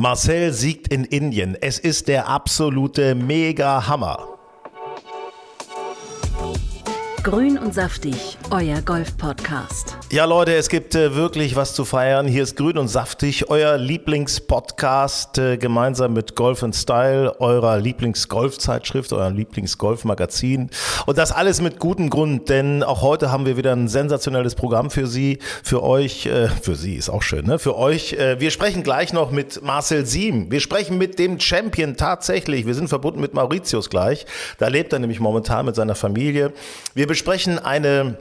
[0.00, 1.58] Marcel siegt in Indien.
[1.60, 4.29] Es ist der absolute Mega-Hammer.
[7.22, 9.98] Grün und saftig, euer Golf-Podcast.
[10.10, 12.26] Ja, Leute, es gibt äh, wirklich was zu feiern.
[12.26, 19.12] Hier ist Grün und Saftig, euer Lieblingspodcast, äh, gemeinsam mit Golf and Style, eurer Lieblingsgolfzeitschrift,
[19.12, 20.70] euer Lieblingsgolfmagazin.
[21.04, 24.90] Und das alles mit gutem Grund, denn auch heute haben wir wieder ein sensationelles Programm
[24.90, 27.58] für Sie, für euch, äh, für Sie ist auch schön, ne?
[27.58, 28.14] Für euch.
[28.14, 30.50] Äh, wir sprechen gleich noch mit Marcel Siem.
[30.50, 32.64] Wir sprechen mit dem Champion tatsächlich.
[32.64, 34.24] Wir sind verbunden mit Mauritius gleich.
[34.58, 36.54] Da lebt er nämlich momentan mit seiner Familie.
[36.94, 38.18] Wir besprechen eine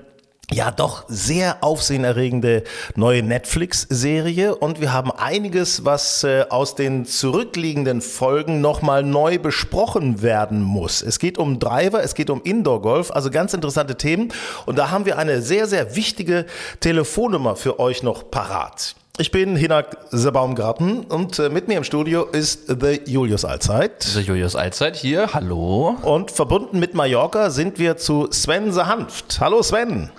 [0.52, 2.64] ja doch sehr aufsehenerregende
[2.96, 10.24] neue Netflix-Serie und wir haben einiges, was äh, aus den zurückliegenden Folgen nochmal neu besprochen
[10.24, 11.04] werden muss.
[11.04, 14.34] Es geht um Driver, es geht um Indoor-Golf, also ganz interessante Themen
[14.66, 16.48] und da haben wir eine sehr, sehr wichtige
[16.80, 18.96] Telefonnummer für euch noch parat.
[19.20, 24.02] Ich bin Hinak Sebaumgarten und äh, mit mir im Studio ist The Julius Allzeit.
[24.02, 25.98] The Julius Allzeit hier, hallo.
[26.04, 29.42] Und verbunden mit Mallorca sind wir zu Sven Sehanft.
[29.42, 30.10] Hallo Sven.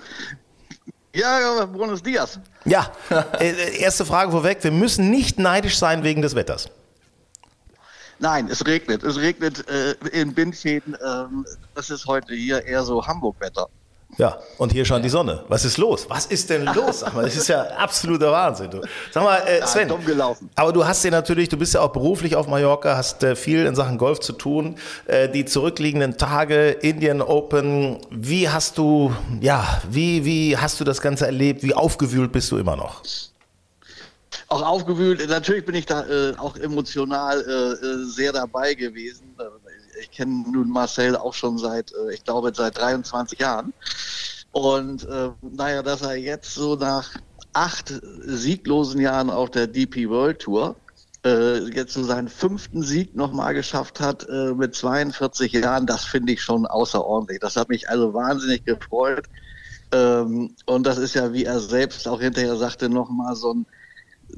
[1.15, 2.39] Ja, buenos dias.
[2.65, 2.91] Ja,
[3.39, 4.63] äh, erste Frage vorweg.
[4.63, 6.69] Wir müssen nicht neidisch sein wegen des Wetters.
[8.19, 9.01] Nein, es regnet.
[9.01, 10.95] Es regnet äh, in Bindfäden.
[11.03, 13.67] Ähm, das ist heute hier eher so Hamburg-Wetter.
[14.17, 15.43] Ja, und hier scheint die Sonne.
[15.47, 16.05] Was ist los?
[16.09, 16.99] Was ist denn los?
[16.99, 18.69] Sag mal, das ist ja absoluter Wahnsinn.
[18.69, 18.81] Du.
[19.11, 20.49] Sag mal, äh, Sven, ja, dumm gelaufen.
[20.55, 23.65] aber du hast ja natürlich, du bist ja auch beruflich auf Mallorca, hast äh, viel
[23.65, 24.75] in Sachen Golf zu tun.
[25.05, 31.01] Äh, die zurückliegenden Tage, Indian Open, wie hast du, ja, wie, wie hast du das
[31.01, 31.63] Ganze erlebt?
[31.63, 33.03] Wie aufgewühlt bist du immer noch?
[34.47, 35.27] Auch aufgewühlt.
[35.29, 39.33] Natürlich bin ich da äh, auch emotional äh, äh, sehr dabei gewesen
[40.01, 43.73] ich kenne nun Marcel auch schon seit, äh, ich glaube, seit 23 Jahren.
[44.51, 47.15] Und äh, naja, dass er jetzt so nach
[47.53, 47.93] acht
[48.25, 50.75] sieglosen Jahren auf der DP World Tour
[51.25, 56.33] äh, jetzt so seinen fünften Sieg nochmal geschafft hat äh, mit 42 Jahren, das finde
[56.33, 57.39] ich schon außerordentlich.
[57.39, 59.25] Das hat mich also wahnsinnig gefreut.
[59.91, 63.65] Ähm, und das ist ja, wie er selbst auch hinterher sagte, nochmal so ein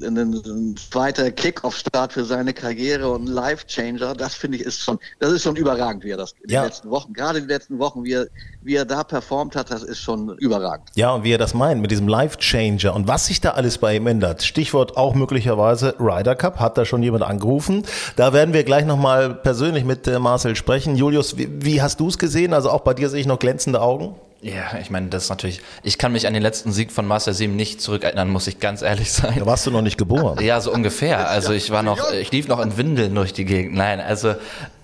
[0.02, 5.32] ein, zweiter Kickoff-Start für seine Karriere und ein Life-Changer, das finde ich ist schon, das
[5.32, 6.62] ist schon überragend, wie er das in ja.
[6.62, 8.26] den letzten Wochen, gerade in den letzten Wochen, wie er,
[8.62, 10.88] wie er da performt hat, das ist schon überragend.
[10.94, 13.96] Ja, und wie er das meint mit diesem Life-Changer und was sich da alles bei
[13.96, 14.42] ihm ändert.
[14.42, 17.84] Stichwort auch möglicherweise Ryder Cup, hat da schon jemand angerufen.
[18.16, 20.96] Da werden wir gleich nochmal persönlich mit äh, Marcel sprechen.
[20.96, 22.52] Julius, wie, wie hast du es gesehen?
[22.54, 24.14] Also auch bei dir sehe ich noch glänzende Augen.
[24.44, 25.62] Ja, ich meine, das ist natürlich.
[25.82, 28.82] Ich kann mich an den letzten Sieg von Marcel Sieben nicht zurückerinnern, muss ich ganz
[28.82, 29.38] ehrlich sein.
[29.38, 30.44] Da warst du noch nicht geboren.
[30.44, 31.28] Ja, so ungefähr.
[31.30, 33.74] Also ich war noch, ich lief noch in Windeln durch die Gegend.
[33.74, 34.34] Nein, also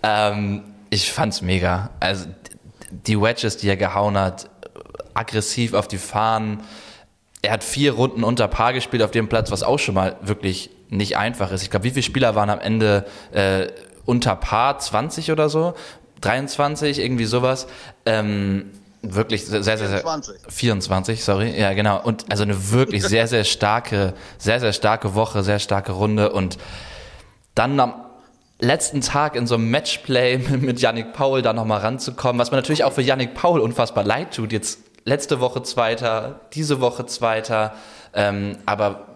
[0.02, 1.90] ähm, ich fand's mega.
[2.00, 2.24] Also
[2.90, 4.48] die Wedges, die er gehauen hat,
[5.12, 6.60] aggressiv auf die Fahnen.
[7.42, 10.70] Er hat vier Runden unter Paar gespielt auf dem Platz, was auch schon mal wirklich
[10.88, 11.62] nicht einfach ist.
[11.62, 13.66] Ich glaube, wie viele Spieler waren am Ende äh,
[14.06, 14.78] unter Paar?
[14.78, 15.74] 20 oder so?
[16.22, 17.66] 23, irgendwie sowas.
[18.06, 18.70] Ähm,
[19.02, 20.40] wirklich sehr, sehr, sehr 24.
[20.48, 22.02] 24, sorry, ja genau.
[22.02, 26.58] Und also eine wirklich sehr, sehr starke, sehr, sehr starke Woche, sehr starke Runde und
[27.54, 27.94] dann am
[28.60, 32.84] letzten Tag in so einem Matchplay mit Yannick Paul da nochmal ranzukommen, was mir natürlich
[32.84, 34.52] auch für Yannick Paul unfassbar leid tut.
[34.52, 37.74] Jetzt letzte Woche Zweiter, diese Woche Zweiter,
[38.12, 39.06] ähm, aber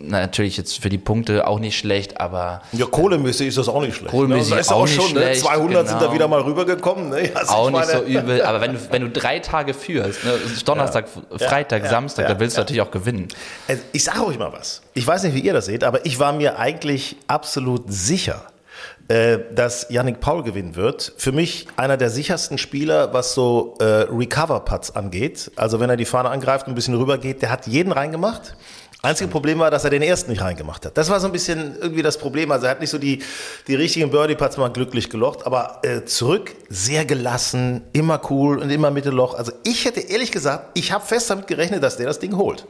[0.00, 2.62] natürlich jetzt für die Punkte auch nicht schlecht, aber.
[2.72, 4.10] Ja, kohlemäßig ist das auch nicht schlecht.
[4.10, 5.20] Kohlemäßig ja, ist auch, auch schon, ne?
[5.20, 5.84] schlecht, 200 genau.
[5.88, 7.10] sind da wieder mal rübergekommen.
[7.10, 7.14] Ne?
[7.34, 10.32] Ja, auch nicht so übel, aber wenn du, wenn du drei Tage führst, ne?
[10.64, 11.06] Donnerstag,
[11.38, 11.48] ja.
[11.48, 13.28] Freitag, Samstag, da willst du natürlich auch gewinnen.
[13.66, 14.82] Also ich sage euch mal was.
[14.94, 18.42] Ich weiß nicht, wie ihr das seht, aber ich war mir eigentlich absolut sicher,
[19.08, 21.12] äh, dass Yannick Paul gewinnen wird.
[21.18, 25.50] Für mich einer der sichersten Spieler, was so äh, Recover-Putts angeht.
[25.56, 28.54] Also wenn er die Fahne angreift und ein bisschen rüber geht, der hat jeden reingemacht.
[29.04, 30.96] Einzige Problem war, dass er den ersten nicht reingemacht hat.
[30.96, 32.50] Das war so ein bisschen irgendwie das Problem.
[32.50, 33.22] Also er hat nicht so die,
[33.68, 38.90] die richtigen Birdie-Putts mal glücklich gelocht, aber äh, zurück sehr gelassen, immer cool und immer
[38.90, 39.34] Mittelloch.
[39.34, 42.66] Also ich hätte ehrlich gesagt, ich habe fest damit gerechnet, dass der das Ding holt.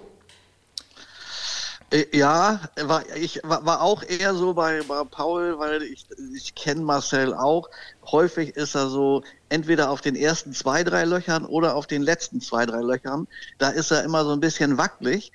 [1.90, 6.56] Äh, ja, war, ich war, war auch eher so bei, bei Paul, weil ich, ich
[6.56, 7.70] kenne Marcel auch.
[8.10, 12.40] Häufig ist er so entweder auf den ersten zwei, drei Löchern oder auf den letzten
[12.40, 13.28] zwei, drei Löchern.
[13.58, 15.30] Da ist er immer so ein bisschen wackelig.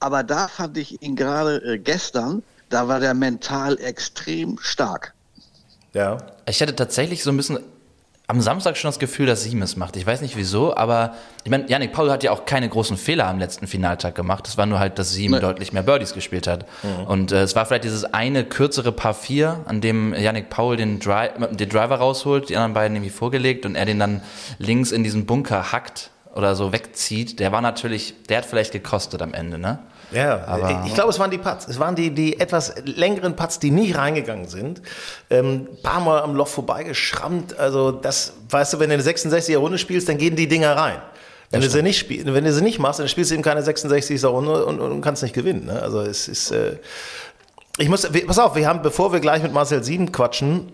[0.00, 5.12] Aber da fand ich ihn gerade äh, gestern, da war der mental extrem stark.
[5.92, 6.18] Ja.
[6.46, 7.60] Ich hatte tatsächlich so ein bisschen
[8.30, 9.96] am Samstag schon das Gefühl, dass Siemens macht.
[9.96, 13.26] Ich weiß nicht wieso, aber ich meine, Yannick Paul hat ja auch keine großen Fehler
[13.26, 14.46] am letzten Finaltag gemacht.
[14.46, 15.48] Es war nur halt, dass Siemens nee.
[15.48, 16.64] deutlich mehr Birdies gespielt hat.
[16.84, 17.06] Mhm.
[17.06, 21.00] Und äh, es war vielleicht dieses eine kürzere Paar 4, an dem Yannick Paul den,
[21.00, 24.22] Dri den Driver rausholt, die anderen beiden nämlich vorgelegt und er den dann
[24.58, 27.40] links in diesen Bunker hackt oder so wegzieht.
[27.40, 29.80] Der war natürlich, der hat vielleicht gekostet am Ende, ne?
[30.12, 31.68] Ja, Aber, ich glaube, es waren die Putts.
[31.68, 34.82] Es waren die, die etwas längeren Putts, die nicht reingegangen sind.
[35.28, 37.58] Ähm, ein paar Mal am Loch vorbeigeschrammt.
[37.58, 41.00] Also das, weißt du, wenn du eine 66er Runde spielst, dann gehen die Dinger rein.
[41.50, 43.62] Wenn du, sie nicht spiel, wenn du sie nicht machst, dann spielst du eben keine
[43.62, 45.66] 66er Runde und, und, und kannst nicht gewinnen.
[45.66, 45.82] Ne?
[45.82, 46.50] Also es ist...
[46.52, 46.76] Äh,
[47.78, 50.70] ich muss, pass auf, wir haben, bevor wir gleich mit Marcel Sieben quatschen,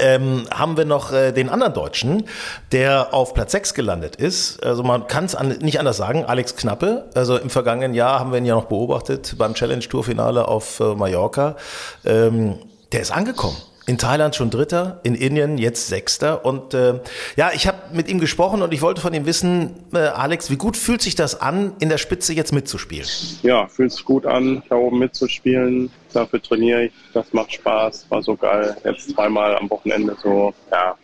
[0.00, 2.24] ähm, haben wir noch äh, den anderen Deutschen,
[2.72, 4.62] der auf Platz 6 gelandet ist.
[4.64, 7.04] Also man kann es an, nicht anders sagen, Alex Knappe.
[7.14, 10.80] Also im vergangenen Jahr haben wir ihn ja noch beobachtet beim Challenge Tour Finale auf
[10.80, 11.56] äh, Mallorca.
[12.04, 12.58] Ähm,
[12.92, 13.56] der ist angekommen.
[13.86, 16.44] In Thailand schon Dritter, in Indien jetzt Sechster.
[16.44, 17.00] Und äh,
[17.36, 20.56] ja, ich habe mit ihm gesprochen und ich wollte von ihm wissen, äh, Alex, wie
[20.56, 23.06] gut fühlt sich das an, in der Spitze jetzt mitzuspielen?
[23.42, 25.90] Ja, fühlt sich gut an, da oben mitzuspielen.
[26.14, 28.74] Dafür trainiere ich, das macht Spaß, war so geil.
[28.84, 30.96] Jetzt zweimal am Wochenende so, ja,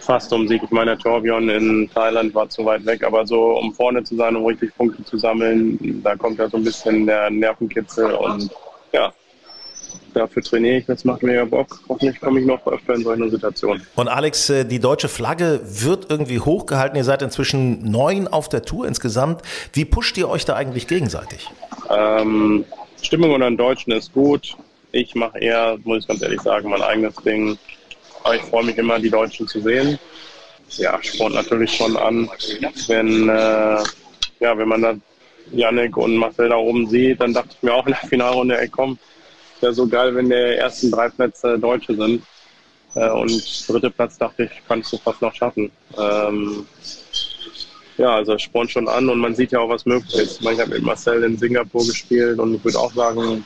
[0.00, 0.62] fast um Sieg.
[0.62, 4.36] Ich meine, Torbjörn in Thailand war zu weit weg, aber so um vorne zu sein,
[4.36, 8.50] um richtig Punkte zu sammeln, da kommt ja so ein bisschen der Nervenkitzel und
[8.92, 9.12] ja,
[10.14, 11.80] dafür trainiere ich, das macht mir ja Bock.
[11.88, 13.86] Hoffentlich komme ich noch öfter in solche Situationen.
[13.96, 16.96] Und Alex, äh, die deutsche Flagge wird irgendwie hochgehalten.
[16.96, 19.42] Ihr seid inzwischen neun auf der Tour insgesamt.
[19.72, 21.48] Wie pusht ihr euch da eigentlich gegenseitig?
[21.90, 22.64] Ähm,
[23.00, 24.56] Stimmung unter den Deutschen ist gut.
[24.92, 27.58] Ich mache eher, muss ich ganz ehrlich sagen, mein eigenes Ding.
[28.24, 29.98] Aber ich freue mich immer, die Deutschen zu sehen.
[30.76, 32.30] Ja, spornt natürlich schon an,
[32.86, 33.82] wenn, äh,
[34.40, 34.94] ja, wenn man da
[35.52, 38.68] Yannick und Marcel da oben sieht, dann dachte ich mir auch in der Finalrunde, ey
[38.68, 38.98] komm,
[39.62, 42.22] wäre so geil, wenn der ersten drei Plätze Deutsche sind.
[42.94, 45.70] Äh, und dritte Platz dachte ich, kannst du fast noch schaffen.
[45.96, 46.66] Ähm,
[47.98, 50.40] ja, also spornt schon an und man sieht ja auch, was möglich ist.
[50.40, 53.44] Ich habe mit Marcel in Singapur gespielt und ich würde auch sagen,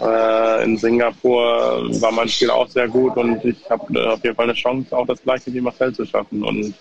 [0.00, 4.36] äh, in Singapur war mein Spiel auch sehr gut und ich habe äh, auf jeden
[4.36, 6.42] Fall eine Chance, auch das gleiche wie Marcel zu schaffen.
[6.42, 6.74] Und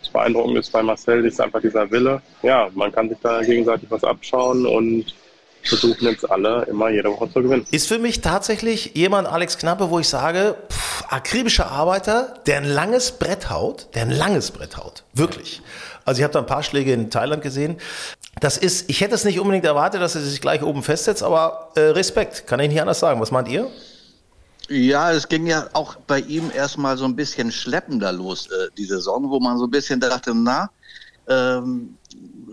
[0.00, 2.20] das Beeindruckende ist bei Marcel ist einfach dieser Wille.
[2.42, 5.14] Ja, man kann sich da gegenseitig was abschauen und
[5.68, 7.66] versuchen jetzt alle immer jede Woche zu gewinnen.
[7.70, 12.64] Ist für mich tatsächlich jemand, Alex Knappe, wo ich sage, pff, akribischer Arbeiter, der ein
[12.64, 15.04] langes Brett haut, der ein langes Brett haut.
[15.12, 15.62] Wirklich.
[16.04, 17.78] Also ich habe da ein paar Schläge in Thailand gesehen.
[18.40, 21.70] Das ist, ich hätte es nicht unbedingt erwartet, dass er sich gleich oben festsetzt, aber
[21.76, 23.20] äh, Respekt, kann ich nicht anders sagen.
[23.20, 23.70] Was meint ihr?
[24.68, 28.86] Ja, es ging ja auch bei ihm erstmal so ein bisschen schleppender los, äh, die
[28.86, 30.70] Saison, wo man so ein bisschen dachte, na,
[31.28, 31.96] ähm,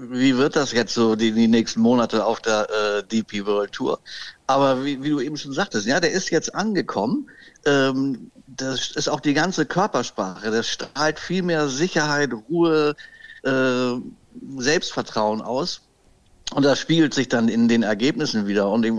[0.10, 4.00] wie wird das jetzt so die, die nächsten Monate auf der äh, DP World Tour?
[4.48, 7.30] Aber wie, wie, du eben schon sagtest, ja, der ist jetzt angekommen.
[7.66, 10.50] Ähm, das ist auch die ganze Körpersprache.
[10.52, 12.96] Das strahlt viel mehr Sicherheit, Ruhe,
[13.44, 13.94] äh,
[14.58, 15.82] Selbstvertrauen aus.
[16.54, 18.70] Und das spiegelt sich dann in den Ergebnissen wieder.
[18.70, 18.94] Und ich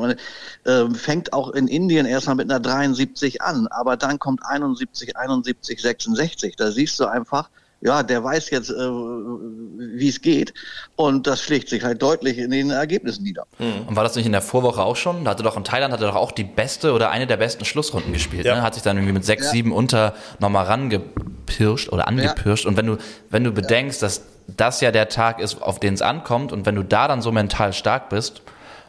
[0.64, 5.80] äh, fängt auch in Indien erstmal mit einer 73 an, aber dann kommt 71, 71,
[5.82, 6.56] 66.
[6.56, 7.50] Da siehst du einfach,
[7.82, 10.54] ja, der weiß jetzt, äh, wie es geht.
[10.96, 13.46] Und das schlägt sich halt deutlich in den Ergebnissen nieder.
[13.58, 13.88] Mhm.
[13.88, 15.24] Und war das nicht in der Vorwoche auch schon?
[15.24, 18.12] Da hatte doch in Thailand hatte doch auch die beste oder eine der besten Schlussrunden
[18.12, 18.44] gespielt.
[18.44, 18.54] Ja.
[18.54, 18.62] Ne?
[18.62, 19.50] Hat sich dann irgendwie mit sechs, ja.
[19.50, 22.64] sieben unter nochmal rangepirscht oder angepirscht.
[22.64, 22.70] Ja.
[22.70, 22.98] Und wenn du,
[23.30, 26.76] wenn du bedenkst, dass das ja der Tag ist, auf den es ankommt, und wenn
[26.76, 28.42] du da dann so mental stark bist,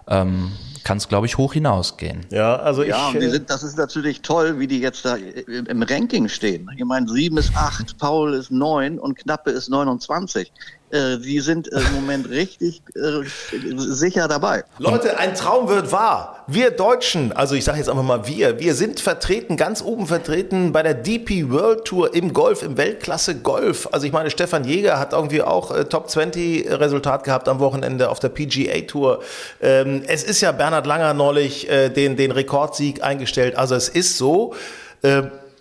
[0.08, 0.52] ähm,
[0.84, 2.26] kann es, glaube ich, hoch hinausgehen.
[2.30, 3.22] Ja, also ja, ich.
[3.22, 6.70] Ja, sind, das ist natürlich toll, wie die jetzt da im Ranking stehen.
[6.78, 10.52] Ich meine, sieben ist acht, Paul ist neun und Knappe ist 29.
[10.94, 13.24] Äh, die sind im Moment richtig äh,
[13.78, 14.64] sicher dabei.
[14.78, 16.44] Leute, ein Traum wird wahr.
[16.46, 20.72] Wir Deutschen, also ich sage jetzt einfach mal wir, wir sind vertreten, ganz oben vertreten
[20.72, 23.90] bei der DP World Tour im Golf, im Weltklasse Golf.
[23.92, 28.10] Also ich meine, Stefan Jäger hat irgendwie auch äh, Top 20 Resultat gehabt am Wochenende
[28.12, 29.24] auf der PGA Tour.
[29.62, 33.56] Ähm, es ist ja Bernhard Langer neulich äh, den, den Rekordsieg eingestellt.
[33.56, 34.54] Also es ist so,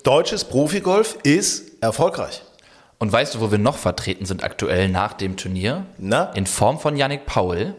[0.04, 2.42] deutsches Profigolf ist erfolgreich.
[3.02, 5.86] Und weißt du, wo wir noch vertreten sind aktuell nach dem Turnier?
[5.98, 6.26] Na?
[6.34, 7.74] In Form von Yannick Paul.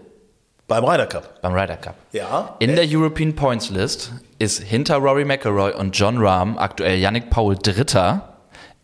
[0.68, 1.42] Beim Ryder Cup.
[1.42, 1.96] Beim Ryder Cup.
[2.12, 2.58] Ja.
[2.60, 7.56] In der European Points List ist hinter Rory McIlroy und John Rahm aktuell Yannick Paul
[7.56, 8.33] Dritter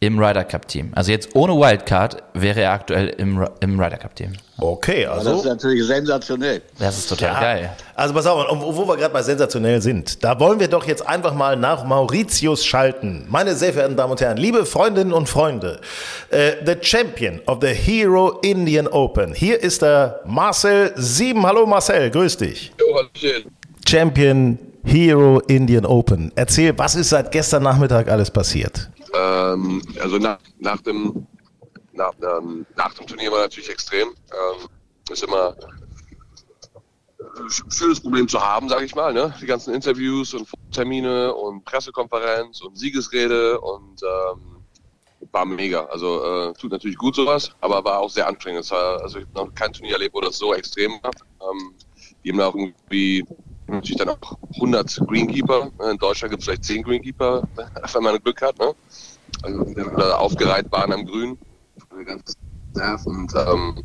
[0.02, 0.92] im Ryder Cup Team.
[0.96, 4.34] Also jetzt ohne Wildcard wäre er aktuell im, im Ryder Cup Team.
[4.58, 5.32] Okay, also.
[5.32, 6.62] Das ist natürlich sensationell.
[6.78, 7.40] Das ist total ja.
[7.40, 7.70] geil.
[7.96, 11.34] Also pass auf, wo wir gerade bei sensationell sind, da wollen wir doch jetzt einfach
[11.34, 13.26] mal nach Mauritius schalten.
[13.30, 15.82] Meine sehr verehrten Damen und Herren, liebe Freundinnen und Freunde,
[16.30, 19.34] äh, the Champion of the Hero Indian Open.
[19.34, 21.46] Hier ist der Marcel Sieben.
[21.46, 22.72] Hallo Marcel, grüß dich.
[22.80, 23.10] Jo, hallo.
[23.88, 26.32] Champion Hero Indian Open.
[26.36, 28.90] Erzähl, was ist seit gestern Nachmittag alles passiert?
[29.20, 31.28] Ähm, also nach, nach, dem,
[31.94, 34.10] nach, ähm, nach dem Turnier war natürlich extrem.
[34.10, 34.68] Ähm,
[35.10, 35.56] ist immer
[37.20, 39.14] ein schönes Problem zu haben, sage ich mal.
[39.14, 39.34] Ne?
[39.42, 44.60] Die ganzen Interviews und Termine und Pressekonferenz und Siegesrede und ähm,
[45.32, 45.86] war mega.
[45.86, 48.70] Also äh, tut natürlich gut sowas, aber war auch sehr anstrengend.
[48.72, 51.12] War, also ich habe noch kein Turnier erlebt, wo das so extrem war.
[51.42, 51.74] Ähm,
[52.24, 53.26] die haben auch irgendwie
[53.68, 55.72] natürlich dann auch 100 Greenkeeper.
[55.90, 57.48] In Deutschland gibt es vielleicht 10 Greenkeeper,
[57.94, 58.58] wenn man Glück hat.
[58.60, 58.74] Ne?
[59.44, 61.38] Also, die da aufgereiht waren am Grün.
[63.06, 63.84] Und ähm,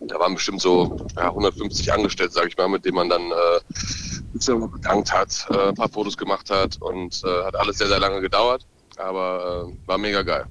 [0.00, 4.66] da waren bestimmt so ja, 150 angestellt, sage ich mal, mit denen man dann äh,
[4.68, 8.20] bedankt hat, äh, ein paar Fotos gemacht hat und äh, hat alles sehr, sehr lange
[8.20, 8.66] gedauert,
[8.96, 10.46] aber äh, war mega geil.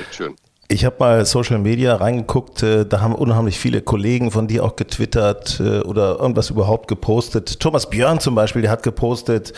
[0.00, 0.34] Echt schön.
[0.70, 4.76] Ich habe mal Social Media reingeguckt, äh, da haben unheimlich viele Kollegen von dir auch
[4.76, 7.58] getwittert äh, oder irgendwas überhaupt gepostet.
[7.58, 9.54] Thomas Björn zum Beispiel, der hat gepostet,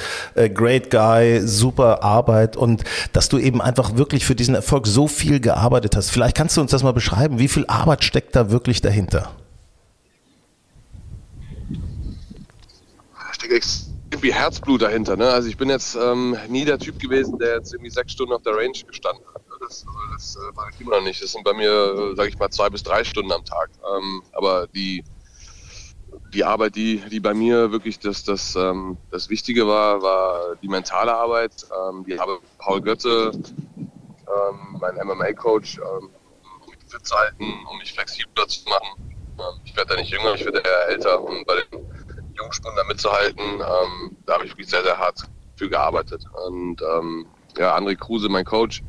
[0.55, 5.41] great guy, super Arbeit und dass du eben einfach wirklich für diesen Erfolg so viel
[5.41, 6.11] gearbeitet hast.
[6.11, 9.33] Vielleicht kannst du uns das mal beschreiben, wie viel Arbeit steckt da wirklich dahinter?
[11.71, 13.67] Da steckt
[14.13, 15.17] irgendwie Herzblut dahinter.
[15.17, 15.29] Ne?
[15.29, 18.43] Also ich bin jetzt ähm, nie der Typ gewesen, der jetzt irgendwie sechs Stunden auf
[18.43, 21.23] der Range gestanden hat das, das äh, mache ich immer noch nicht.
[21.23, 23.71] Das sind bei mir, äh, sage ich mal, zwei bis drei Stunden am Tag.
[23.97, 25.05] Ähm, aber die,
[26.33, 30.69] die Arbeit, die, die bei mir wirklich das, das, ähm, das Wichtige war, war die
[30.69, 31.67] mentale Arbeit.
[31.89, 33.33] Ähm, die habe Paul Götze,
[33.77, 36.11] ähm, mein MMA-Coach, ähm,
[36.65, 39.15] um mich fit zu halten, um mich flexibler zu machen.
[39.39, 41.23] Ähm, ich werde da nicht jünger, ich werde eher älter.
[41.23, 41.87] Und bei den
[42.35, 45.23] Jungspunden da mitzuhalten, ähm, da habe ich wirklich sehr, sehr hart
[45.57, 46.25] für gearbeitet.
[46.47, 47.27] Und ähm,
[47.59, 48.83] ja, André Kruse, mein Coach,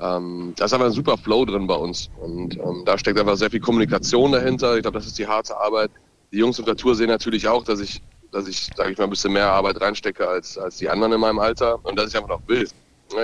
[0.00, 2.10] ähm, da ist einfach ein super Flow drin bei uns.
[2.20, 4.76] Und ähm, da steckt einfach sehr viel Kommunikation dahinter.
[4.76, 5.90] Ich glaube, das ist die harte Arbeit.
[6.32, 8.00] Die Jungs auf der Tour sehen natürlich auch, dass ich,
[8.30, 11.20] dass ich, sage ich mal, ein bisschen mehr Arbeit reinstecke als, als die anderen in
[11.20, 11.84] meinem Alter.
[11.84, 12.68] Und dass ich einfach noch will.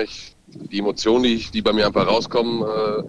[0.03, 3.03] Ich, die Emotionen, die, ich, die bei mir einfach rauskommen, äh,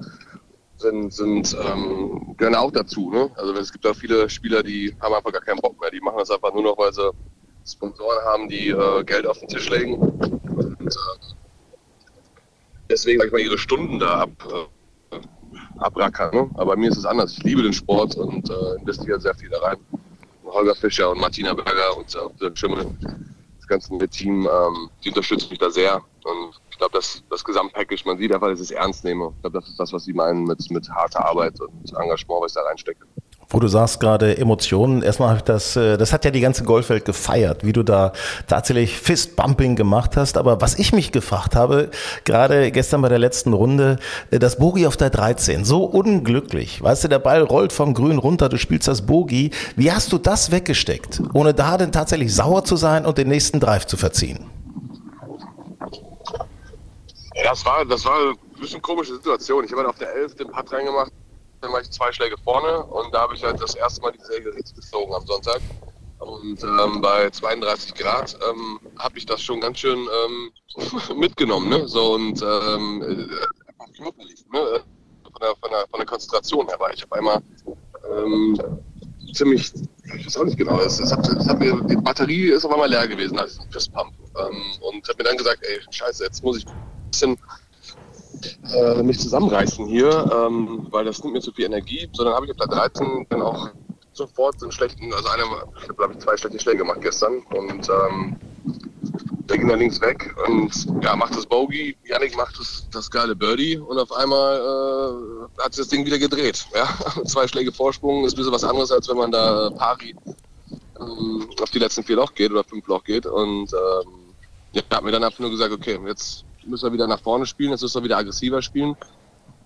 [0.77, 3.09] sind, sind ähm, gehören auch dazu.
[3.09, 3.31] Ne?
[3.35, 5.89] Also es gibt auch viele Spieler, die haben einfach gar keinen Bock mehr.
[5.89, 7.11] Die machen das einfach nur noch, weil sie
[7.65, 9.95] Sponsoren haben, die äh, Geld auf den Tisch legen.
[9.95, 11.34] Und, äh,
[12.89, 14.29] deswegen, sag ich mal, ihre Stunden da ab,
[15.11, 15.17] äh,
[15.79, 16.33] abrackern.
[16.33, 16.49] Ne?
[16.55, 17.33] Aber bei mir ist es anders.
[17.37, 19.77] Ich liebe den Sport und äh, investiere sehr viel da rein.
[20.45, 22.85] Holger Fischer und Martina Berger und auch der Schimmel,
[23.57, 26.01] das ganze Team, ähm, die unterstützen mich da sehr.
[26.23, 29.33] Und ich glaube, das, das Gesamtpackage, man sieht einfach, dass ich es ernst nehme.
[29.35, 32.51] Ich glaube, das ist das, was sie meinen mit, mit harter Arbeit und Engagement, was
[32.51, 33.05] ich da reinstecke.
[33.55, 36.65] Wo du sagst gerade Emotionen, erstmal habe ich das, äh, das hat ja die ganze
[36.65, 38.11] Golfwelt gefeiert, wie du da
[38.47, 40.35] tatsächlich Fistbumping gemacht hast.
[40.35, 41.89] Aber was ich mich gefragt habe,
[42.25, 43.95] gerade gestern bei der letzten Runde,
[44.29, 46.83] äh, das Bogie auf der 13, so unglücklich.
[46.83, 49.51] Weißt du, der Ball rollt vom Grün runter, du spielst das Bogie.
[49.77, 53.61] Wie hast du das weggesteckt, ohne da denn tatsächlich sauer zu sein und den nächsten
[53.61, 54.47] Drive zu verziehen?
[57.41, 59.63] Das war, das war ein bisschen komische Situation.
[59.63, 61.13] Ich habe halt auf der 11 den Putt reingemacht
[61.65, 64.23] dann war ich zwei Schläge vorne und da habe ich halt das erste Mal die
[64.23, 65.59] Säge gezogen am Sonntag.
[66.19, 70.51] Und ähm, bei 32 Grad ähm, habe ich das schon ganz schön ähm,
[71.17, 71.69] mitgenommen.
[71.69, 71.87] Ne?
[71.87, 74.81] So und ähm, äh, körperlich, ne?
[75.23, 77.41] von, der, von, der, von der Konzentration her war ich auf einmal
[78.15, 78.57] ähm,
[79.33, 79.73] ziemlich,
[80.17, 82.71] ich weiß auch nicht genau, es, es, hat, es hat mir, die Batterie ist auf
[82.71, 84.13] einmal leer gewesen als Fistpump.
[84.37, 87.37] Ähm, und habe mir dann gesagt, ey, scheiße, jetzt muss ich ein bisschen
[88.73, 92.51] äh, mich zusammenreißen hier, ähm, weil das nimmt mir zu viel Energie, sondern habe ich
[92.51, 93.69] auf der 13 dann auch
[94.13, 95.43] sofort einen schlechten, also eine,
[95.81, 97.41] ich glaube ich zwei schlechte Schläge gemacht gestern.
[97.49, 98.37] Und ähm,
[99.49, 103.35] der ging dann links weg und ja, macht das Bogey, Yannick macht das, das geile
[103.35, 103.77] Birdie.
[103.77, 106.65] Und auf einmal äh, hat sich das Ding wieder gedreht.
[106.73, 106.87] Ja?
[107.25, 108.25] Zwei Schläge Vorsprung.
[108.25, 110.15] Ist ein bisschen was anderes, als wenn man da pari
[110.99, 113.25] ähm, auf die letzten vier Loch geht oder fünf Loch geht.
[113.25, 114.11] Und ähm,
[114.71, 117.71] ja, hat mir dann einfach nur gesagt, okay, jetzt müssen wir wieder nach vorne spielen,
[117.71, 118.95] jetzt müssen wir wieder aggressiver spielen.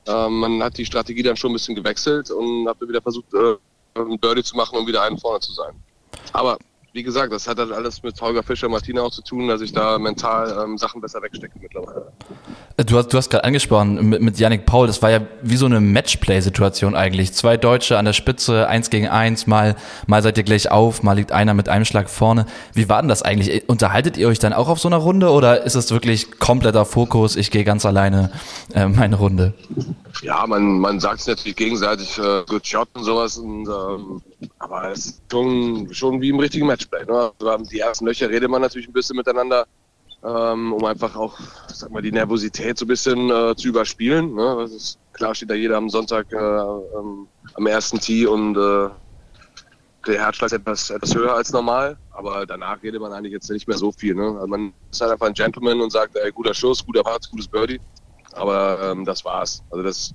[0.08, 3.56] Ähm, man hat die Strategie dann schon ein bisschen gewechselt und hat wieder versucht, äh,
[3.96, 5.74] ein Birdie zu machen, um wieder einen vorne zu sein.
[6.34, 6.58] Aber
[6.92, 9.74] wie gesagt, das hat halt alles mit Holger Fischer, Martina auch zu tun, dass ich
[9.74, 12.12] da mental ähm, Sachen besser wegstecke mittlerweile.
[12.78, 15.68] Du hast, du hast gerade angesprochen mit, mit Yannick Paul, das war ja wie so
[15.68, 17.34] eine Matchplay-Situation eigentlich.
[17.34, 19.76] Zwei Deutsche an der Spitze, eins gegen eins, mal,
[20.08, 22.46] mal seid ihr gleich auf, mal liegt einer mit einem Schlag vorne.
[22.74, 23.70] Wie war denn das eigentlich?
[23.70, 27.36] Unterhaltet ihr euch dann auch auf so einer Runde oder ist es wirklich kompletter Fokus,
[27.36, 28.32] ich gehe ganz alleine
[28.74, 29.54] äh, meine Runde?
[30.24, 34.22] Ja, man, man sagt es natürlich gegenseitig, äh, good shot und sowas und ähm,
[34.60, 37.06] aber es ist schon, schon wie im richtigen Matchplay.
[37.06, 37.32] Ne?
[37.40, 39.68] Also die ersten Löcher redet man natürlich ein bisschen miteinander,
[40.24, 44.34] ähm, um einfach auch, sag mal, die Nervosität so ein bisschen äh, zu überspielen.
[44.36, 44.64] Ne?
[44.64, 48.90] Ist, klar steht da jeder am Sonntag äh, ähm, am ersten Tee und äh,
[50.08, 53.68] der Herzschlag ist etwas, etwas höher als normal, aber danach redet man eigentlich jetzt nicht
[53.68, 54.16] mehr so viel.
[54.16, 54.36] Ne?
[54.36, 57.48] Also man ist halt einfach ein Gentleman und sagt, ey, guter Schuss, guter Part, gutes
[57.48, 57.82] Birdie.
[58.34, 59.62] Aber ähm, das war's.
[59.70, 60.14] Also das,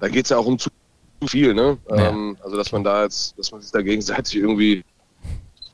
[0.00, 0.58] da geht es ja auch um
[1.20, 1.78] zu viel, ne?
[1.88, 2.08] Ja.
[2.08, 4.84] Ähm, also dass man da jetzt, dass man sich da gegenseitig irgendwie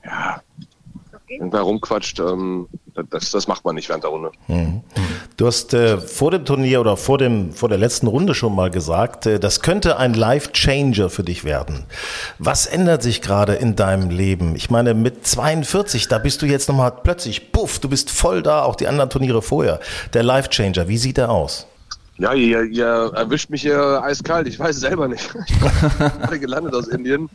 [0.04, 0.40] ja,
[1.28, 2.68] irgendwann rumquatscht, ähm,
[3.10, 4.30] das, das macht man nicht während der Runde.
[4.48, 4.82] Mhm.
[5.36, 8.70] Du hast äh, vor dem Turnier oder vor, dem, vor der letzten Runde schon mal
[8.70, 11.84] gesagt, äh, das könnte ein Life-Changer für dich werden.
[12.38, 14.56] Was ändert sich gerade in deinem Leben?
[14.56, 18.62] Ich meine, mit 42, da bist du jetzt nochmal plötzlich, puff, du bist voll da,
[18.62, 19.80] auch die anderen Turniere vorher.
[20.14, 21.66] Der Life-Changer, wie sieht der aus?
[22.18, 24.46] Ja, ihr, ihr erwischt mich hier eiskalt.
[24.46, 25.34] Ich weiß es selber nicht.
[25.48, 27.28] Ich bin gerade gelandet aus Indien.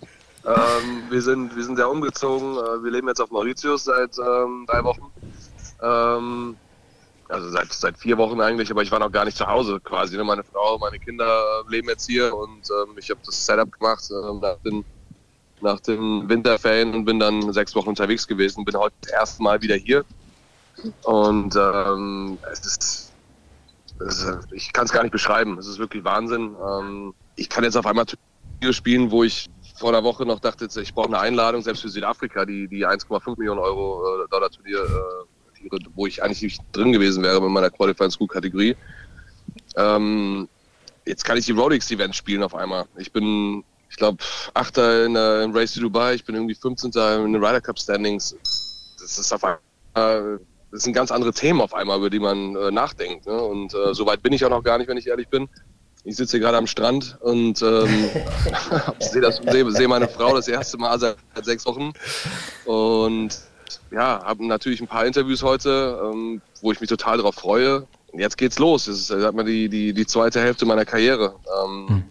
[0.45, 2.57] Ähm, wir, sind, wir sind sehr umgezogen.
[2.57, 5.11] Äh, wir leben jetzt auf Mauritius seit ähm, drei Wochen.
[5.81, 6.55] Ähm,
[7.29, 10.17] also seit, seit vier Wochen eigentlich, aber ich war noch gar nicht zu Hause quasi.
[10.17, 10.23] Ne?
[10.23, 14.33] Meine Frau, meine Kinder leben jetzt hier und ähm, ich habe das Setup gemacht äh,
[14.41, 14.83] nach, den,
[15.61, 18.65] nach den Winterferien und bin dann sechs Wochen unterwegs gewesen.
[18.65, 20.03] Bin heute das erste Mal wieder hier.
[21.03, 23.10] Und ähm, es ist
[24.51, 25.57] ich kann es gar nicht beschreiben.
[25.57, 26.55] Es ist wirklich Wahnsinn.
[26.67, 30.67] Ähm, ich kann jetzt auf einmal Turniere spielen, wo ich vor einer Woche noch dachte,
[30.81, 34.83] ich brauche eine Einladung, selbst für Südafrika, die, die 1,5 Millionen Euro äh, Dollar Turnier,
[34.83, 38.75] äh, wo ich eigentlich nicht drin gewesen wäre mit meiner Qualifying School Kategorie.
[39.75, 40.47] Ähm,
[41.05, 42.85] jetzt kann ich die Rolex Events spielen auf einmal.
[42.97, 46.91] Ich bin, ich glaube, Achter in der in Race to Dubai, ich bin irgendwie 15.
[46.91, 48.35] in den Ryder Cup Standings.
[48.99, 50.39] Das ist auf einmal
[50.71, 53.25] das sind ganz andere Themen auf einmal, über die man äh, nachdenkt.
[53.27, 53.39] Ne?
[53.41, 55.49] Und äh, so weit bin ich auch noch gar nicht, wenn ich ehrlich bin.
[56.03, 57.87] Ich sitze hier gerade am Strand und ähm,
[58.99, 61.93] sehe seh, seh meine Frau das erste Mal seit, seit sechs Wochen.
[62.65, 63.37] Und
[63.91, 67.87] ja, habe natürlich ein paar Interviews heute, ähm, wo ich mich total darauf freue.
[68.11, 68.85] Und jetzt geht's los.
[68.85, 72.03] Das ist hat man die, die, die zweite Hälfte meiner Karriere, ähm, hm.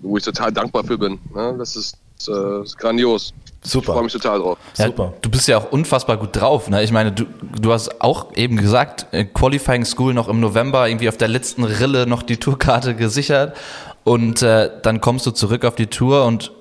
[0.00, 1.18] wo ich total dankbar für bin.
[1.34, 1.54] Ne?
[1.58, 1.96] Das ist,
[2.26, 3.32] äh, ist grandios.
[3.62, 3.88] Super.
[3.88, 4.58] Ich freue mich total drauf.
[4.76, 5.12] Ja, Super.
[5.20, 6.70] Du bist ja auch unfassbar gut drauf.
[6.70, 6.82] Ne?
[6.82, 7.24] Ich meine, du,
[7.60, 11.64] du hast auch eben gesagt, äh, Qualifying School noch im November irgendwie auf der letzten
[11.64, 13.56] Rille noch die Tourkarte gesichert.
[14.04, 16.52] Und äh, dann kommst du zurück auf die Tour und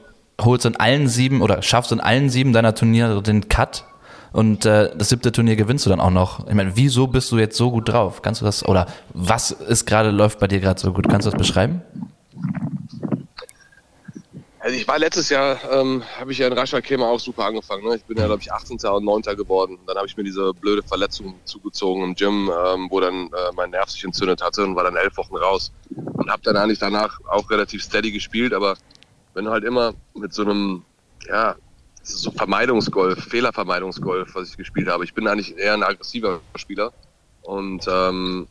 [0.41, 3.85] holst in allen sieben oder schaffst in allen sieben deiner Turniere den Cut.
[4.33, 6.47] Und äh, das siebte Turnier gewinnst du dann auch noch.
[6.47, 8.21] Ich meine, wieso bist du jetzt so gut drauf?
[8.21, 11.07] Kannst du das, oder was ist gerade, läuft bei dir gerade so gut?
[11.09, 11.81] Kannst du das beschreiben?
[14.67, 17.87] Also ich war letztes Jahr, ähm, habe ich ja in Rascha Kema auch super angefangen.
[17.87, 17.95] Ne?
[17.95, 18.77] Ich bin ja, glaube ich, 18.
[18.89, 19.21] und 9.
[19.37, 19.79] geworden.
[19.87, 23.69] Dann habe ich mir diese blöde Verletzung zugezogen im Gym, ähm, wo dann äh, mein
[23.69, 25.71] Nerv sich entzündet hatte und war dann elf Wochen raus.
[25.95, 28.53] Und habe dann eigentlich danach auch relativ steady gespielt.
[28.53, 28.75] Aber
[29.35, 30.83] wenn du halt immer mit so einem,
[31.29, 31.55] ja,
[32.03, 35.05] so Vermeidungsgolf, Fehlervermeidungsgolf, was ich gespielt habe.
[35.05, 36.91] Ich bin eigentlich eher ein aggressiver Spieler.
[37.41, 38.49] Und ähm,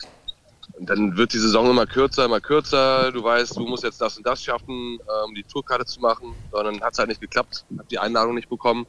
[0.79, 3.11] und dann wird die Saison immer kürzer, immer kürzer.
[3.11, 6.35] Du weißt, du musst jetzt das und das schaffen, um die Tourkarte zu machen.
[6.51, 8.87] Sondern hat es halt nicht geklappt, habe die Einladung nicht bekommen.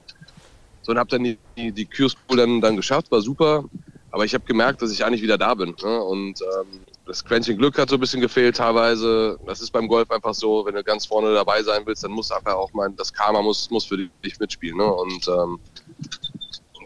[0.82, 3.63] So, und habe dann die, die, die Kürspool dann, dann geschafft, war super.
[4.12, 5.76] Aber ich habe gemerkt, dass ich eigentlich wieder da bin.
[5.82, 6.02] Ne?
[6.02, 9.38] Und ähm, das Quäntchen Glück hat so ein bisschen gefehlt teilweise.
[9.45, 12.32] Das ist beim Golf einfach so, wenn du ganz vorne dabei sein willst, dann muss
[12.32, 14.78] einfach auch mal, das Karma muss, muss für dich mitspielen.
[14.78, 14.86] Ne?
[14.86, 15.60] Und ähm,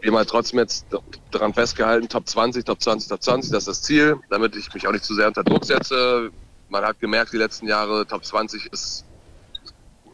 [0.08, 0.86] haben halt trotzdem jetzt
[1.30, 4.86] daran festgehalten, Top 20, Top 20, Top 20, das ist das Ziel, damit ich mich
[4.86, 6.30] auch nicht zu sehr unter Druck setze.
[6.68, 9.04] Man hat gemerkt, die letzten Jahre, Top 20 ist,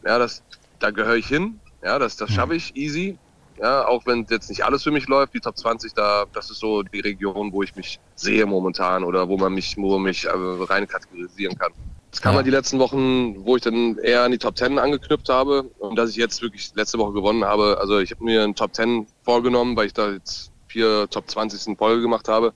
[0.04, 0.42] ja, das,
[0.78, 3.18] da gehöre ich hin, ja, das, das schaffe ich easy.
[3.60, 6.60] Ja, auch wenn jetzt nicht alles für mich läuft, die Top 20, da, das ist
[6.60, 10.26] so die Region, wo ich mich sehe momentan oder wo man mich, wo man mich
[10.26, 11.72] äh, rein kategorisieren kann.
[12.18, 12.38] Das kam ja.
[12.38, 15.94] halt die letzten Wochen, wo ich dann eher an die Top 10 angeknüpft habe und
[15.94, 17.78] dass ich jetzt wirklich letzte Woche gewonnen habe.
[17.80, 21.64] Also ich habe mir einen Top 10 vorgenommen, weil ich da jetzt vier Top 20
[21.68, 22.54] in Folge gemacht habe.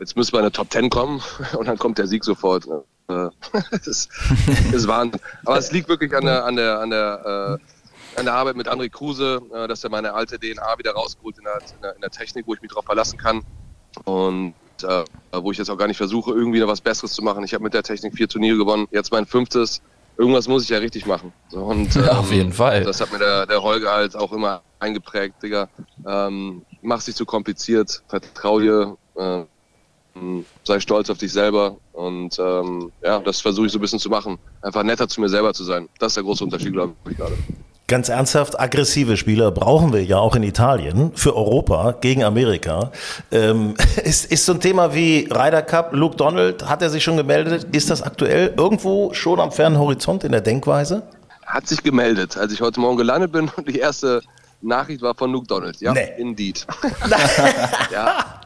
[0.00, 1.22] Jetzt müssen wir in eine Top 10 kommen
[1.56, 2.66] und dann kommt der Sieg sofort.
[2.66, 3.28] Äh,
[3.70, 5.20] das ist Wahnsinn.
[5.44, 7.60] Aber es liegt wirklich an der, an der, an der,
[8.16, 11.38] äh, an der Arbeit mit André Kruse, äh, dass er meine alte DNA wieder rausgeholt
[11.38, 13.44] in der, in der, in der Technik, wo ich mich darauf verlassen kann.
[14.04, 17.44] Und äh, wo ich jetzt auch gar nicht versuche, irgendwie noch was Besseres zu machen.
[17.44, 19.82] Ich habe mit der Technik vier Turniere gewonnen, jetzt mein fünftes.
[20.18, 21.32] Irgendwas muss ich ja richtig machen.
[21.52, 22.84] Und, ähm, Auf jeden Fall.
[22.84, 25.68] Das hat mir der, der Holger halt auch immer eingeprägt, Digga.
[26.06, 29.42] Ähm, mach dich zu kompliziert, vertrau dir, äh,
[30.64, 34.08] sei stolz auf dich selber und ähm, ja, das versuche ich so ein bisschen zu
[34.08, 34.38] machen.
[34.62, 35.88] Einfach netter zu mir selber zu sein.
[35.98, 37.36] Das ist der große Unterschied, glaube ich, gerade.
[37.88, 42.90] Ganz ernsthaft, aggressive Spieler brauchen wir ja auch in Italien für Europa gegen Amerika.
[43.30, 47.16] Ähm, ist, ist so ein Thema wie Ryder Cup, Luke Donald, hat er sich schon
[47.16, 47.68] gemeldet?
[47.70, 51.04] Ist das aktuell irgendwo schon am fernen Horizont in der Denkweise?
[51.44, 54.20] Hat sich gemeldet, als ich heute Morgen gelandet bin und die erste
[54.62, 55.80] Nachricht war von Luke Donald.
[55.80, 56.08] Ja, nee.
[56.18, 56.66] indeed.
[57.92, 58.40] ja,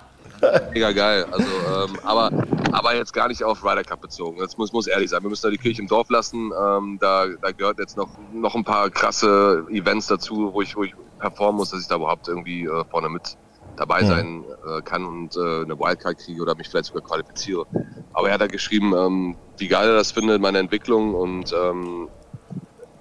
[0.73, 1.27] Mega geil.
[1.31, 2.31] Also, ähm, aber,
[2.73, 4.39] aber jetzt gar nicht auf Ryder Cup bezogen.
[4.39, 5.23] Das muss, muss ehrlich sein.
[5.23, 6.51] Wir müssen da die Kirche im Dorf lassen.
[6.59, 10.85] Ähm, da, da gehört jetzt noch, noch ein paar krasse Events dazu, wo ich, wo
[10.85, 13.37] ich performen muss, dass ich da überhaupt irgendwie äh, vorne mit
[13.77, 17.67] dabei sein äh, kann und äh, eine Wildcard kriege oder mich vielleicht sogar qualifiziere.
[18.13, 22.09] Aber er hat da geschrieben, ähm, wie geil er das findet, meine Entwicklung und ähm,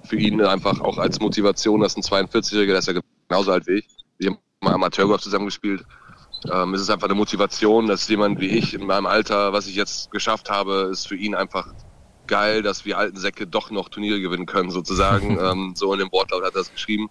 [0.04, 3.78] für ihn einfach auch als Motivation, dass ein 42-Jähriger, der ist ja genauso alt wie
[3.78, 5.84] ich, wir haben mal Amateurgolf zusammengespielt,
[6.50, 9.74] ähm, es ist einfach eine Motivation, dass jemand wie ich in meinem Alter, was ich
[9.74, 11.68] jetzt geschafft habe, ist für ihn einfach
[12.26, 15.38] geil, dass wir alten Säcke doch noch Turniere gewinnen können, sozusagen.
[15.42, 17.10] ähm, so in dem Wortlaut hat er das geschrieben.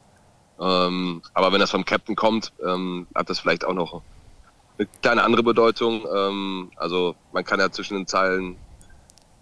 [0.60, 4.02] Ähm, aber wenn das vom Captain kommt, ähm, hat das vielleicht auch noch
[4.78, 6.06] eine kleine andere Bedeutung.
[6.14, 8.58] Ähm, also man kann ja zwischen den Zeilen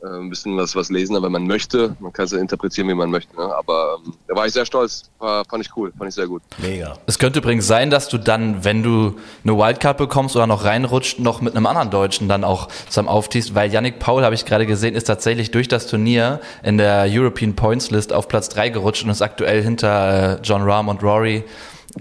[0.03, 1.95] ein bisschen was, was lesen, wenn man möchte.
[1.99, 3.35] Man kann es ja interpretieren, wie man möchte.
[3.35, 3.43] Ne?
[3.55, 5.09] Aber ähm, da war ich sehr stolz.
[5.19, 6.41] War, fand ich cool, fand ich sehr gut.
[6.59, 6.97] Mega.
[7.07, 11.19] Es könnte übrigens sein, dass du dann, wenn du eine Wildcard bekommst oder noch reinrutscht,
[11.19, 14.65] noch mit einem anderen Deutschen dann auch zusammen auftiest, weil Yannick Paul, habe ich gerade
[14.65, 19.03] gesehen, ist tatsächlich durch das Turnier in der European Points List auf Platz 3 gerutscht
[19.03, 21.43] und ist aktuell hinter äh, John Rahm und Rory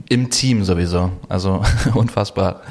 [0.09, 1.11] im Team sowieso.
[1.29, 1.63] Also
[1.95, 2.63] unfassbar.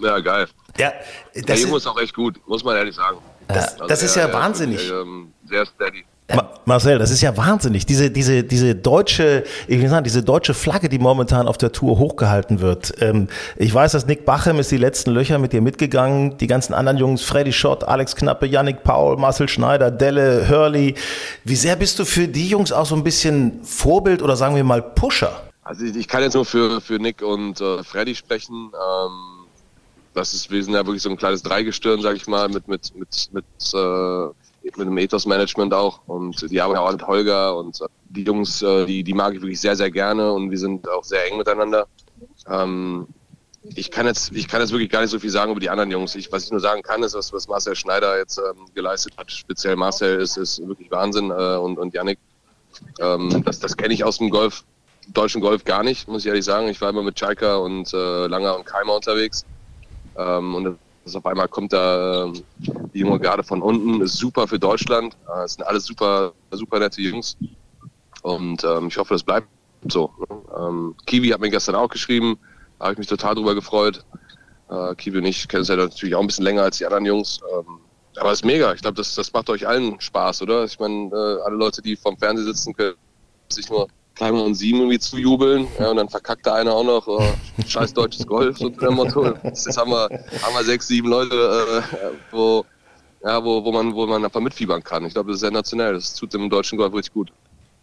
[0.00, 0.46] Ja, geil.
[0.78, 0.92] Ja,
[1.34, 3.18] Der das Junge ist, ist auch echt gut, muss man ehrlich sagen.
[3.52, 4.90] Das, Also das ist ja wahnsinnig.
[4.90, 6.04] ähm, sehr steady.
[6.34, 7.84] Ma Marcel, das ist ja wahnsinnig.
[7.84, 11.98] Diese, diese, diese deutsche, ich will sagen, diese deutsche Flagge, die momentan auf der Tour
[11.98, 12.94] hochgehalten wird.
[13.02, 16.38] Ähm, ich weiß, dass Nick Bachem ist die letzten Löcher mit dir mitgegangen.
[16.38, 20.94] Die ganzen anderen Jungs, Freddy Schott, Alex Knappe, Yannick Paul, Marcel Schneider, Delle, Hurley.
[21.44, 24.64] Wie sehr bist du für die Jungs auch so ein bisschen Vorbild oder sagen wir
[24.64, 25.32] mal Pusher?
[25.64, 28.70] Also ich, ich kann jetzt nur für, für Nick und äh, Freddy sprechen.
[28.72, 29.31] Ähm,
[30.14, 32.94] das ist, wir sind ja wirklich so ein kleines Dreigestirn, sag ich mal, mit, mit,
[32.94, 33.44] mit, mit,
[33.74, 34.26] äh,
[34.62, 36.00] mit einem Ethos-Management auch.
[36.06, 39.40] Und die arbeiten auch mit Holger und äh, die Jungs, äh, die, die mag ich
[39.40, 41.86] wirklich sehr, sehr gerne und wir sind auch sehr eng miteinander.
[42.46, 43.06] Ähm,
[43.74, 45.90] ich kann jetzt, ich kann jetzt wirklich gar nicht so viel sagen über die anderen
[45.90, 46.14] Jungs.
[46.14, 49.30] Ich, was ich nur sagen kann, ist, was, was Marcel Schneider jetzt ähm, geleistet hat.
[49.30, 52.18] Speziell Marcel ist, ist wirklich Wahnsinn äh, und, und Yannick.
[53.00, 54.64] Ähm, das das kenne ich aus dem Golf,
[55.08, 56.68] deutschen Golf gar nicht, muss ich ehrlich sagen.
[56.68, 59.44] Ich war immer mit Chaika und äh, Langer und Keimer unterwegs.
[60.16, 62.42] Ähm, und das auf einmal kommt da ähm,
[62.94, 65.16] die junge Garde von unten, ist super für Deutschland.
[65.28, 67.36] Äh, es sind alles super, super nette Jungs.
[68.22, 69.48] Und ähm, ich hoffe, das bleibt
[69.88, 70.10] so.
[70.18, 70.36] Ne?
[70.56, 72.38] Ähm, Kiwi hat mir gestern auch geschrieben,
[72.78, 74.04] da habe ich mich total drüber gefreut.
[74.70, 77.06] Äh, Kiwi und ich kennen uns ja natürlich auch ein bisschen länger als die anderen
[77.06, 77.40] Jungs.
[77.52, 77.80] Ähm,
[78.16, 78.72] aber es ist mega.
[78.74, 80.64] Ich glaube, das, das macht euch allen Spaß, oder?
[80.64, 82.94] Ich meine, äh, alle Leute, die vorm Fernseher sitzen, können
[83.48, 85.66] sich nur Keimer und Sieben irgendwie zujubeln.
[85.78, 87.22] Ja, und dann verkackt der eine auch noch, oh,
[87.66, 89.34] scheiß deutsches Golf, so unter dem Motto.
[89.42, 90.08] Jetzt haben wir,
[90.42, 92.64] haben wir sechs, sieben Leute, äh, wo,
[93.24, 95.04] ja, wo, wo, man, wo man einfach mitfiebern kann.
[95.06, 95.94] Ich glaube, das ist sensationell.
[95.94, 97.32] Das tut dem deutschen Golf richtig gut.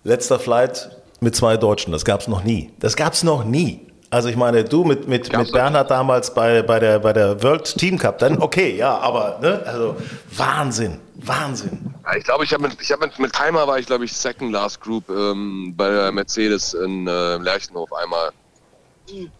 [0.03, 0.89] Letzter Flight
[1.19, 2.71] mit zwei Deutschen, das gab's noch nie.
[2.79, 3.88] Das gab's noch nie.
[4.11, 7.41] Also ich meine, du mit, mit, Gab's mit Bernhard damals bei, bei, der, bei der
[7.43, 9.95] World Team Cup, dann okay, ja, aber ne, also
[10.31, 11.93] Wahnsinn, Wahnsinn.
[12.05, 14.13] Ja, ich glaube, ich habe mit, ich hab mit, mit Keimer war ich, glaube ich,
[14.13, 18.31] Second Last Group ähm, bei der Mercedes in äh, Lerchenhof einmal.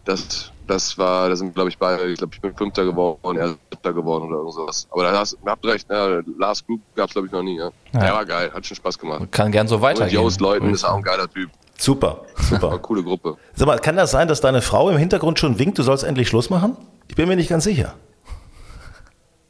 [0.06, 3.48] Das, das war, da sind, glaube ich, beide, ich glaube, ich bin Fünfter geworden, er
[3.48, 4.88] ist Siebter geworden oder irgend sowas.
[4.92, 7.58] Aber da hast, habt recht, ja, Last Group gab es, glaube ich, noch nie.
[7.58, 7.72] Ja.
[7.94, 8.00] Ja.
[8.00, 9.32] Der war geil, hat schon Spaß gemacht.
[9.32, 10.22] Kann gern so Und weitergehen.
[10.22, 11.50] Jost Leuten ist auch ein geiler Typ.
[11.80, 12.72] Super, super.
[12.72, 13.38] eine coole Gruppe.
[13.56, 16.28] Sag mal, kann das sein, dass deine Frau im Hintergrund schon winkt, du sollst endlich
[16.28, 16.76] Schluss machen?
[17.08, 17.96] Ich bin mir nicht ganz sicher.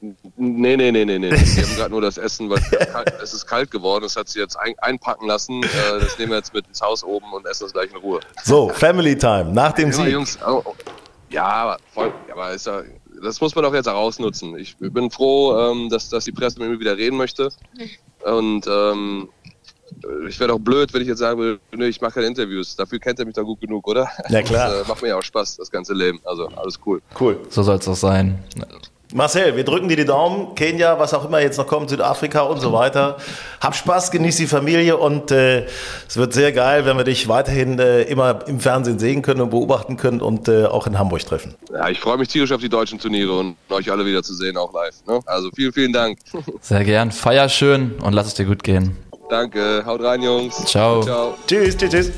[0.02, 1.32] Nee, nee, nee, nee, nee.
[1.32, 2.60] Wir haben gerade nur das Essen, weil
[3.22, 4.04] es, ist kalt geworden.
[4.04, 5.64] Das hat sie jetzt ein, einpacken lassen.
[5.64, 8.22] Äh, das nehmen wir jetzt mit ins Haus oben und essen es gleich in Ruhe.
[8.44, 10.08] So, Family Time, nach dem Sieg.
[10.08, 10.76] Jungs, oh, oh.
[11.32, 12.84] ja, aber, voll, aber ist ja,
[13.22, 14.56] das muss man doch jetzt auch ausnutzen.
[14.58, 17.50] Ich bin froh, ähm, dass, dass die Presse mit mir wieder reden möchte.
[18.24, 19.30] Und ähm,
[20.28, 22.76] ich wäre doch blöd, wenn ich jetzt sagen würde, nö, ich mache keine Interviews.
[22.76, 24.10] Dafür kennt er mich doch gut genug, oder?
[24.30, 24.70] Na klar.
[24.70, 26.20] Das äh, macht mir ja auch Spaß, das ganze Leben.
[26.24, 27.02] Also alles cool.
[27.20, 27.40] Cool.
[27.50, 28.44] So soll es auch sein.
[29.12, 30.54] Marcel, wir drücken dir die Daumen.
[30.54, 33.18] Kenia, was auch immer jetzt noch kommt, Südafrika und so weiter.
[33.60, 35.66] Hab Spaß, genieß die Familie und äh,
[36.08, 39.50] es wird sehr geil, wenn wir dich weiterhin äh, immer im Fernsehen sehen können und
[39.50, 41.56] beobachten können und äh, auch in Hamburg treffen.
[41.74, 44.58] Ja, ich freue mich tierisch auf die deutschen Turniere und euch alle wieder zu sehen,
[44.58, 44.94] auch live.
[45.08, 45.20] Ne?
[45.26, 46.20] Also vielen, vielen Dank.
[46.62, 47.12] Sehr gern.
[47.12, 48.96] Feier schön und lass es dir gut gehen.
[49.30, 50.56] Danke, haut rein, Jungs.
[50.66, 51.04] Ciao.
[51.04, 51.36] Ciao.
[51.46, 52.12] Tschüss, tschüss, tschüss.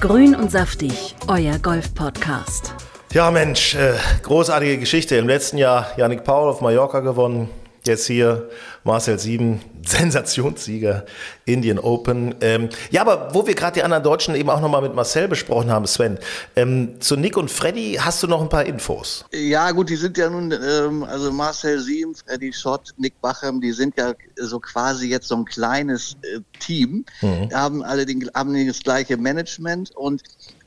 [0.00, 2.74] Grün und saftig, euer Golf-Podcast.
[3.12, 5.16] Ja, Mensch, äh, großartige Geschichte.
[5.16, 7.50] Im letzten Jahr Yannick Paul auf Mallorca gewonnen.
[7.86, 8.48] Jetzt hier
[8.82, 11.04] Marcel Sieben, Sensationssieger,
[11.44, 12.34] Indian Open.
[12.40, 15.70] Ähm, ja, aber wo wir gerade die anderen Deutschen eben auch nochmal mit Marcel besprochen
[15.70, 16.18] haben, Sven,
[16.56, 19.26] ähm, zu Nick und Freddy hast du noch ein paar Infos.
[19.32, 23.72] Ja, gut, die sind ja nun, ähm, also Marcel Siem, Freddy Schott, Nick Bachem, die
[23.72, 27.04] sind ja so quasi jetzt so ein kleines äh, Team,
[27.52, 30.22] haben alle den, haben das gleiche Management und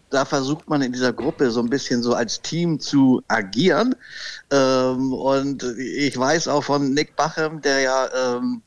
[0.10, 3.96] da versucht man in dieser Gruppe so ein bisschen so als Team zu agieren.
[4.52, 8.62] Ähm, und ich weiß auch von Nick Bachem, der ja, ähm,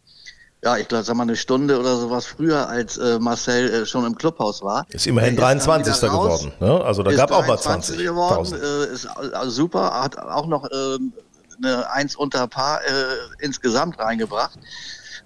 [0.62, 4.04] ja, ich glaube, sag mal eine Stunde oder sowas früher als äh, Marcel äh, schon
[4.04, 4.84] im Clubhaus war.
[4.90, 6.02] Ist immerhin Der ist dann 23.
[6.02, 6.52] wieder raus, geworden.
[6.60, 6.84] Ne?
[6.84, 8.62] Also da ist gab auch mal 23 geworden, 20.000.
[8.62, 11.14] äh, ist also super, hat auch noch ähm,
[11.62, 12.86] eine Eins unter Paar äh,
[13.40, 14.58] insgesamt reingebracht.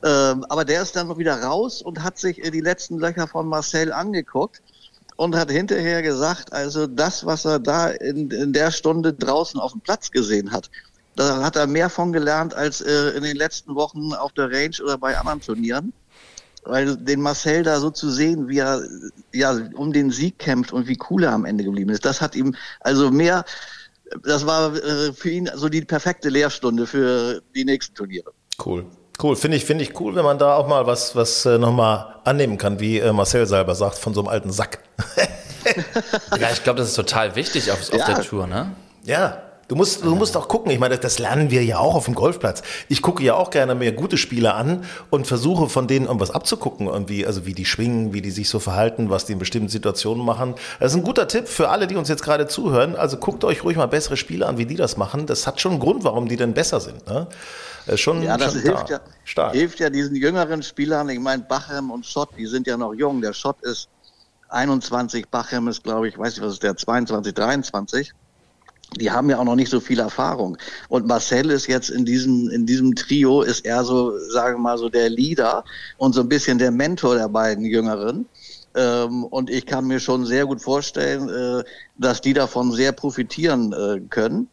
[0.05, 3.27] Ähm, aber der ist dann noch wieder raus und hat sich äh, die letzten Löcher
[3.27, 4.63] von Marcel angeguckt
[5.17, 9.73] und hat hinterher gesagt, also das, was er da in, in der Stunde draußen auf
[9.73, 10.71] dem Platz gesehen hat,
[11.17, 14.77] da hat er mehr von gelernt als äh, in den letzten Wochen auf der Range
[14.83, 15.93] oder bei anderen Turnieren.
[16.65, 18.83] Weil den Marcel da so zu sehen, wie er
[19.33, 22.35] ja um den Sieg kämpft und wie cool er am Ende geblieben ist, das hat
[22.35, 23.45] ihm also mehr,
[24.23, 28.33] das war äh, für ihn so die perfekte Lehrstunde für die nächsten Turniere.
[28.65, 28.87] Cool.
[29.23, 32.17] Cool, finde ich, finde ich cool, wenn man da auch mal was, was äh, nochmal
[32.25, 34.81] annehmen kann, wie äh, Marcel selber sagt, von so einem alten Sack.
[36.39, 38.07] ja, ich glaube, das ist total wichtig auf, auf ja.
[38.07, 38.73] der Tour, ne?
[39.05, 40.71] Ja, Du musst, du musst auch gucken.
[40.71, 42.63] Ich meine, das lernen wir ja auch auf dem Golfplatz.
[42.89, 46.87] Ich gucke ja auch gerne mir gute Spieler an und versuche von denen irgendwas abzugucken,
[46.87, 50.25] irgendwie, also wie die schwingen, wie die sich so verhalten, was die in bestimmten Situationen
[50.25, 50.55] machen.
[50.81, 52.97] Das ist ein guter Tipp für alle, die uns jetzt gerade zuhören.
[52.97, 55.27] Also guckt euch ruhig mal bessere Spieler an, wie die das machen.
[55.27, 57.07] Das hat schon einen Grund, warum die denn besser sind.
[57.07, 57.27] Ne?
[57.87, 59.53] Das schon, ja, das schon hilft, ja, stark.
[59.53, 61.09] hilft ja diesen jüngeren Spielern.
[61.09, 63.21] Ich meine, Bachem und Schott, die sind ja noch jung.
[63.21, 63.89] Der Schott ist
[64.49, 68.15] 21, Bachem ist, glaube ich, weiß ich was ist der, 22, 23
[69.01, 70.57] die haben ja auch noch nicht so viel Erfahrung.
[70.89, 74.79] Und Marcel ist jetzt in diesem, in diesem Trio, ist er so, sagen wir mal,
[74.79, 75.65] so der Leader
[75.99, 78.27] und so ein bisschen der Mentor der beiden Jüngeren.
[78.75, 81.65] Ähm, und ich kann mir schon sehr gut vorstellen, äh,
[81.97, 84.49] dass die davon sehr profitieren äh, können.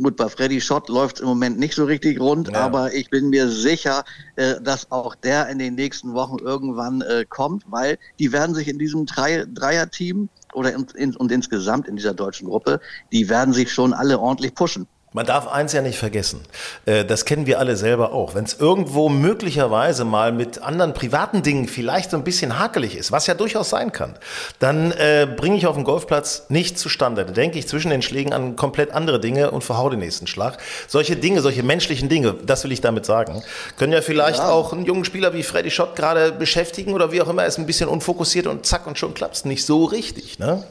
[0.00, 2.60] Gut, bei Freddy Schott läuft es im Moment nicht so richtig rund, ja.
[2.60, 4.04] aber ich bin mir sicher,
[4.36, 8.78] äh, dass auch der in den nächsten Wochen irgendwann kommt, weil die werden sich in
[8.78, 12.80] diesem Dreier-Team oder in, in, und insgesamt in dieser deutschen Gruppe,
[13.12, 14.86] die werden sich schon alle ordentlich pushen.
[15.12, 16.40] Man darf eins ja nicht vergessen,
[16.86, 18.36] äh, das kennen wir alle selber auch.
[18.36, 23.10] Wenn es irgendwo möglicherweise mal mit anderen privaten Dingen vielleicht so ein bisschen hakelig ist,
[23.10, 24.14] was ja durchaus sein kann,
[24.60, 27.24] dann äh, bringe ich auf dem Golfplatz nicht zustande.
[27.24, 30.58] Da denke ich zwischen den Schlägen an komplett andere Dinge und verhau den nächsten Schlag.
[30.86, 33.42] Solche Dinge, solche menschlichen Dinge, das will ich damit sagen,
[33.76, 34.48] können ja vielleicht ja.
[34.48, 37.58] auch einen jungen Spieler wie Freddy Schott gerade beschäftigen oder wie auch immer, er ist
[37.58, 40.38] ein bisschen unfokussiert und zack und schon klappt es nicht so richtig.
[40.38, 40.62] Ne?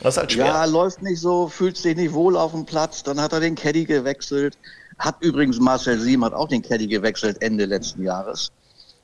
[0.00, 0.46] Das ist halt schwer.
[0.46, 3.02] Ja, läuft nicht so, fühlt sich nicht wohl auf dem Platz.
[3.02, 4.58] Dann hat er den Caddy gewechselt.
[4.98, 8.50] Hat übrigens Marcel Siem hat auch den Caddy gewechselt Ende letzten Jahres.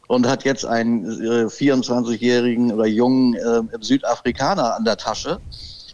[0.09, 5.41] Und hat jetzt einen äh, 24-jährigen oder jungen äh, Südafrikaner an der Tasche.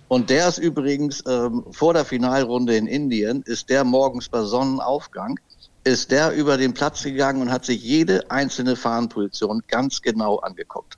[0.09, 5.39] Und der ist übrigens ähm, vor der Finalrunde in Indien, ist der morgens bei Sonnenaufgang,
[5.85, 10.97] ist der über den Platz gegangen und hat sich jede einzelne Fahnenposition ganz genau angeguckt.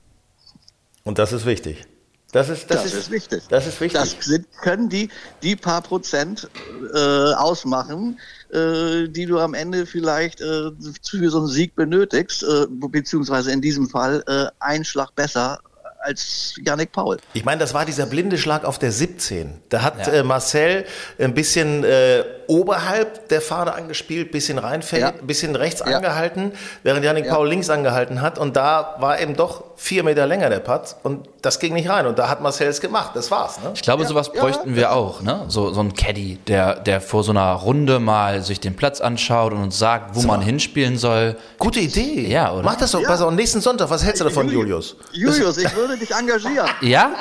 [1.03, 1.85] Und das ist wichtig.
[2.31, 3.43] Das ist, das, das ist, ist, wichtig.
[3.49, 3.99] Das ist wichtig.
[3.99, 5.09] Das sind, können die,
[5.43, 6.49] die paar Prozent
[6.93, 6.97] äh,
[7.33, 8.19] ausmachen,
[8.51, 10.71] äh, die du am Ende vielleicht äh,
[11.09, 15.59] für so einen Sieg benötigst, äh, beziehungsweise in diesem Fall äh, ein Schlag besser
[16.01, 17.17] als Yannick Paul.
[17.33, 19.61] Ich meine, das war dieser blinde Schlag auf der 17.
[19.69, 20.13] Da hat ja.
[20.13, 20.85] äh, Marcel
[21.19, 25.13] ein bisschen äh, oberhalb der Fahne angespielt, bisschen reinfällig, ja.
[25.23, 25.95] bisschen rechts ja.
[25.95, 26.51] angehalten,
[26.83, 28.37] während Yannick Paul links angehalten hat.
[28.37, 32.05] Und da war eben doch vier Meter länger der Putt und das ging nicht rein.
[32.05, 33.11] Und da hat Marcel es gemacht.
[33.15, 33.59] Das war's.
[33.63, 33.71] Ne?
[33.73, 35.21] Ich glaube, sowas bräuchten wir auch.
[35.21, 35.45] Ne?
[35.47, 39.53] So, so ein Caddy, der, der vor so einer Runde mal sich den Platz anschaut
[39.53, 40.27] und uns sagt, wo so.
[40.27, 41.37] man hinspielen soll.
[41.57, 42.27] Gute Idee.
[42.27, 42.63] Ja, oder?
[42.63, 43.01] Mach das doch.
[43.03, 43.89] Pass auf, nächsten Sonntag.
[43.89, 44.97] Was hältst du davon, Julius?
[45.13, 46.69] Julius, ich würde dich engagieren.
[46.81, 47.11] Ja?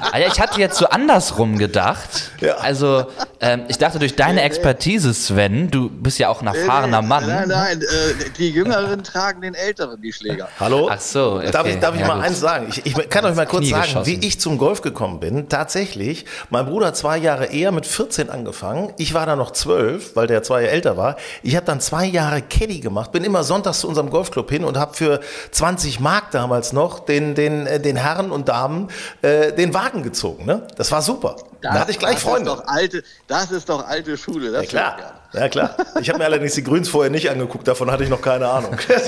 [0.00, 2.30] Ah ich hatte jetzt so andersrum gedacht.
[2.40, 2.54] Ja.
[2.56, 3.06] Also,
[3.40, 7.26] ähm, ich dachte, durch deine Expertise, Sven, du bist ja auch ein erfahrener Mann.
[7.26, 10.48] Nein, nein, äh, die Jüngeren tragen den Älteren die Schläger.
[10.58, 10.88] Hallo?
[10.90, 11.36] Ach so.
[11.36, 11.50] Okay.
[11.50, 12.24] Darf ich, darf ich ja, mal gut.
[12.24, 12.66] eins sagen?
[12.70, 14.06] Ich, ich kann euch mal kurz sagen, geschossen.
[14.06, 15.48] wie ich zum Golf gekommen bin.
[15.48, 18.92] Tatsächlich, mein Bruder hat zwei Jahre eher mit 14 angefangen.
[18.98, 21.16] Ich war da noch 12, weil der zwei Jahre älter war.
[21.42, 24.76] Ich habe dann zwei Jahre Caddy gemacht, bin immer sonntags zu unserem Golfclub hin und
[24.76, 28.88] habe für 20 Mark damals noch den, den, äh, den Herren und Damen
[29.22, 30.46] äh, den Wagen gezogen.
[30.46, 30.66] Ne?
[30.76, 31.36] Das war super.
[31.60, 32.50] Das, da hatte ich gleich das Freunde.
[32.50, 34.52] Ist doch alte, das ist doch alte Schule.
[34.52, 35.18] ja, klar.
[35.32, 35.76] Ja, klar.
[36.00, 38.78] Ich habe mir allerdings die Grüns vorher nicht angeguckt, davon hatte ich noch keine Ahnung.
[38.88, 38.98] ja,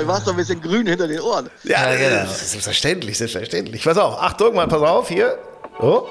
[0.00, 1.48] du warst doch ein bisschen grün hinter den Ohren.
[1.62, 2.30] Ja, ja genau.
[2.30, 3.82] Selbstverständlich, selbstverständlich.
[3.82, 5.38] Pass auf, Achtung, mal pass auf, hier.
[5.80, 6.06] Oh.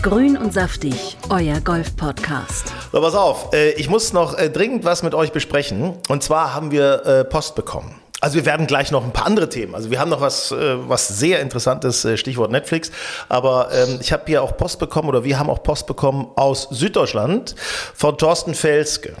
[0.00, 2.72] Grün und saftig, euer Golf-Podcast.
[2.92, 5.98] So, pass auf, äh, ich muss noch äh, dringend was mit euch besprechen.
[6.08, 8.03] Und zwar haben wir äh, Post bekommen.
[8.24, 9.74] Also wir werden gleich noch ein paar andere Themen.
[9.74, 12.90] Also wir haben noch was, äh, was sehr interessantes, äh, Stichwort Netflix.
[13.28, 16.68] Aber ähm, ich habe hier auch Post bekommen oder wir haben auch Post bekommen aus
[16.70, 17.54] Süddeutschland
[17.94, 19.12] von Thorsten Felske.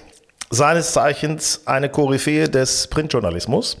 [0.48, 3.76] Seines Zeichens eine Koryphäe des Printjournalismus.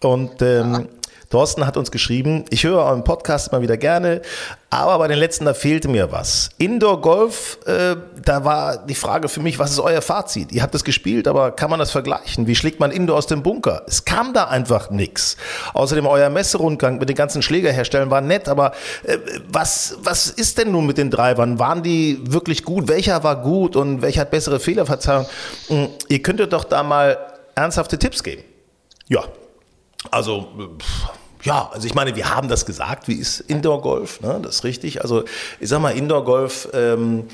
[0.00, 0.86] Und ähm,
[1.30, 4.22] Thorsten hat uns geschrieben, ich höre euren Podcast mal wieder gerne,
[4.70, 6.50] aber bei den letzten, da fehlte mir was.
[6.58, 10.50] Indoor Golf, äh, da war die Frage für mich, was ist euer Fazit?
[10.50, 12.46] Ihr habt es gespielt, aber kann man das vergleichen?
[12.46, 13.82] Wie schlägt man Indoor aus dem Bunker?
[13.86, 15.36] Es kam da einfach nichts.
[15.74, 18.72] Außerdem euer Messerundgang mit den ganzen Schlägerherstellern war nett, aber
[19.04, 21.58] äh, was, was ist denn nun mit den Drivern?
[21.58, 22.88] Waren die wirklich gut?
[22.88, 25.26] Welcher war gut und welcher hat bessere Fehlerverzeihung?
[25.68, 27.16] Hm, ihr könntet doch da mal
[27.54, 28.42] ernsthafte Tipps geben.
[29.06, 29.22] Ja,
[30.10, 31.08] also, pff
[31.44, 34.40] Ja, also ich meine, wir haben das gesagt, wie ist Indoor-Golf, ne?
[34.42, 35.02] das ist richtig.
[35.02, 35.24] Also
[35.60, 37.24] ich sag mal, Indoor-Golf, ähm,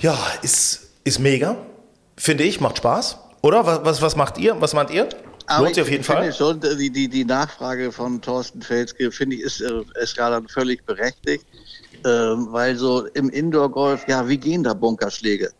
[0.00, 1.56] ja, ist, ist mega,
[2.16, 3.18] finde ich, macht Spaß.
[3.42, 3.66] Oder?
[3.66, 4.60] Was, was, was macht ihr?
[4.60, 5.08] Was meint ihr?
[5.46, 6.32] Aber Lohnt sich auf jeden Fall.
[6.32, 10.86] Schon, die, die, die Nachfrage von Thorsten Felske, finde ich, ist, äh, ist gerade völlig
[10.86, 11.44] berechtigt.
[12.04, 15.50] Ähm, weil so im Indoor-Golf, ja, wie gehen da Bunkerschläge?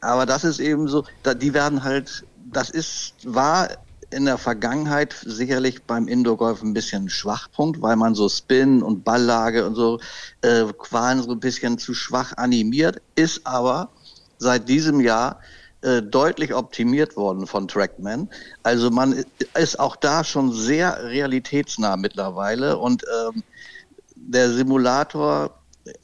[0.00, 3.68] Aber das ist eben so, da, die werden halt, das ist, war
[4.10, 9.66] in der Vergangenheit sicherlich beim Indoor-Golf ein bisschen Schwachpunkt, weil man so Spin und Balllage
[9.66, 10.00] und so
[10.42, 13.90] äh, waren so ein bisschen zu schwach animiert, ist aber
[14.38, 15.40] seit diesem Jahr
[15.82, 18.28] äh, deutlich optimiert worden von Trackman.
[18.62, 23.42] Also man ist auch da schon sehr realitätsnah mittlerweile und ähm,
[24.14, 25.50] der Simulator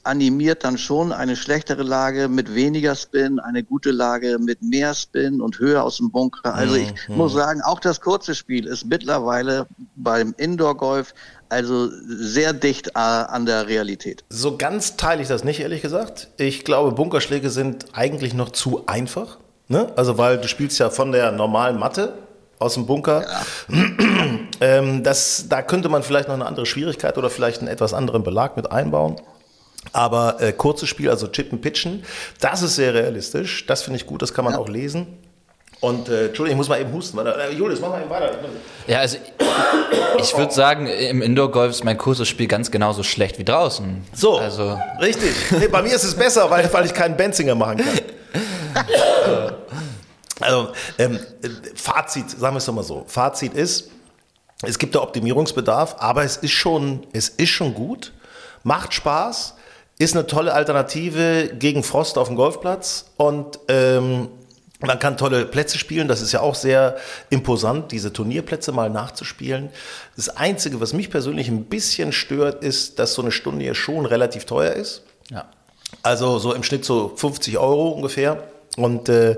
[0.03, 5.41] animiert dann schon eine schlechtere Lage mit weniger Spin, eine gute Lage mit mehr Spin
[5.41, 6.55] und höher aus dem Bunker.
[6.55, 9.67] Also ich muss sagen, auch das kurze Spiel ist mittlerweile
[9.97, 11.15] beim Indoor-Golf
[11.49, 14.25] also sehr dicht äh, an der Realität.
[14.31, 16.29] So ganz teile ich das nicht, ehrlich gesagt.
[16.39, 19.37] Ich glaube, Bunkerschläge sind eigentlich noch zu einfach.
[19.69, 19.93] Ne?
[19.97, 22.15] Also, weil du spielst ja von der normalen Matte
[22.59, 23.25] aus dem Bunker.
[24.61, 28.23] Ähm, das, da könnte man vielleicht noch eine andere Schwierigkeit oder vielleicht einen etwas anderen
[28.23, 29.17] Belag mit einbauen.
[29.93, 32.05] Aber äh, kurzes Spiel, also Chippen, Pitchen,
[32.41, 33.67] das ist sehr realistisch.
[33.67, 35.19] Das finde ich gut, das kann man auch lesen.
[35.81, 37.17] Und äh, Entschuldigung, ich muss mal eben husten.
[37.17, 38.31] Warte, äh, Julius, mach mal eben weiter.
[38.87, 39.19] Ja, also
[40.19, 44.05] ich würde sagen, im Indoor-Golf ist mein kurzes Spiel ganz genauso schlecht wie draußen.
[44.15, 45.33] So, Also, richtig.
[45.51, 47.99] Nee, bei mir ist es besser, weil, weil ich keinen Benzinger machen kann.
[50.41, 50.69] also,
[50.99, 53.05] ähm, äh, Fazit, sagen wir es doch mal so.
[53.09, 53.91] Fazit ist,
[54.63, 58.13] es gibt da Optimierungsbedarf, aber es ist schon, es ist schon gut,
[58.63, 59.57] macht Spaß,
[60.03, 64.29] ist eine tolle Alternative gegen Frost auf dem Golfplatz und ähm,
[64.81, 66.97] man kann tolle Plätze spielen, das ist ja auch sehr
[67.31, 69.71] imposant, diese Turnierplätze mal nachzuspielen.
[70.17, 74.07] Das Einzige, was mich persönlich ein bisschen stört, ist, dass so eine Stunde hier schon
[74.07, 75.03] relativ teuer ist.
[75.31, 75.45] ja.
[76.03, 78.43] Also so im Schnitt so 50 Euro ungefähr.
[78.77, 79.37] Und äh,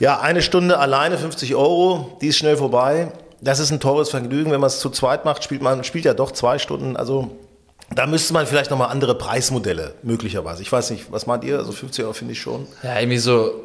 [0.00, 3.12] ja, eine Stunde alleine 50 Euro, die ist schnell vorbei.
[3.40, 4.50] Das ist ein teures Vergnügen.
[4.50, 6.96] Wenn man es zu zweit macht, spielt man spielt ja doch zwei Stunden.
[6.96, 7.30] Also
[7.94, 10.62] da müsste man vielleicht nochmal andere Preismodelle möglicherweise.
[10.62, 11.58] Ich weiß nicht, was meint ihr?
[11.58, 12.66] Also 50 Euro finde ich schon.
[12.82, 13.64] Ja, irgendwie so,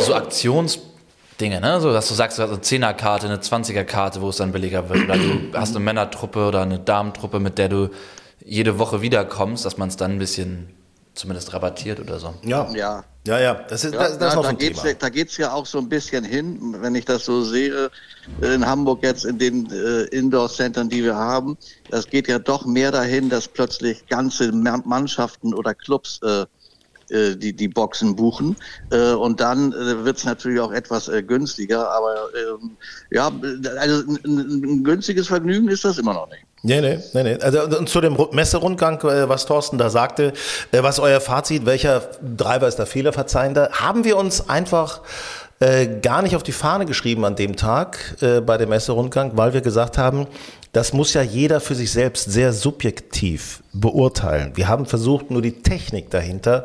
[0.00, 1.80] so Aktionsdinge, ne?
[1.80, 5.04] So, dass du sagst, du hast eine 10er-Karte, eine 20er-Karte, wo es dann billiger wird.
[5.04, 7.90] Oder du hast eine Männertruppe oder eine Damentruppe, mit der du
[8.44, 10.75] jede Woche wiederkommst, dass man es dann ein bisschen
[11.16, 12.34] zumindest rabattiert oder so.
[12.44, 13.54] Ja, Ja, ja, ja.
[13.54, 14.88] Das ist, Ja, das, das ist ja, noch so da ein geht's, Thema.
[14.90, 17.90] ja- da geht's ja auch so ein bisschen hin, wenn ich das so sehe,
[18.42, 21.56] in Hamburg jetzt in den äh, Indoor-Centern, die wir haben.
[21.90, 26.44] Das geht ja doch mehr dahin, dass plötzlich ganze Ma- Mannschaften oder Clubs äh,
[27.10, 28.56] äh, die, die Boxen buchen.
[28.90, 31.90] Äh, und dann äh, wird's natürlich auch etwas äh, günstiger.
[31.92, 32.78] Aber ähm,
[33.10, 33.28] ja,
[33.78, 36.45] also ein, ein günstiges Vergnügen ist das immer noch nicht.
[36.66, 37.38] Nee, nee, nee, nee.
[37.40, 40.32] Also und zu dem Ru- Messerundgang, äh, was Thorsten da sagte,
[40.72, 42.00] äh, was euer Fazit, welcher
[42.36, 45.00] Driver ist der fehlerverzeihende, haben wir uns einfach
[45.60, 49.54] äh, gar nicht auf die Fahne geschrieben an dem Tag äh, bei dem Messerundgang, weil
[49.54, 50.26] wir gesagt haben,
[50.72, 54.52] das muss ja jeder für sich selbst sehr subjektiv beurteilen.
[54.56, 56.64] Wir haben versucht, nur die Technik dahinter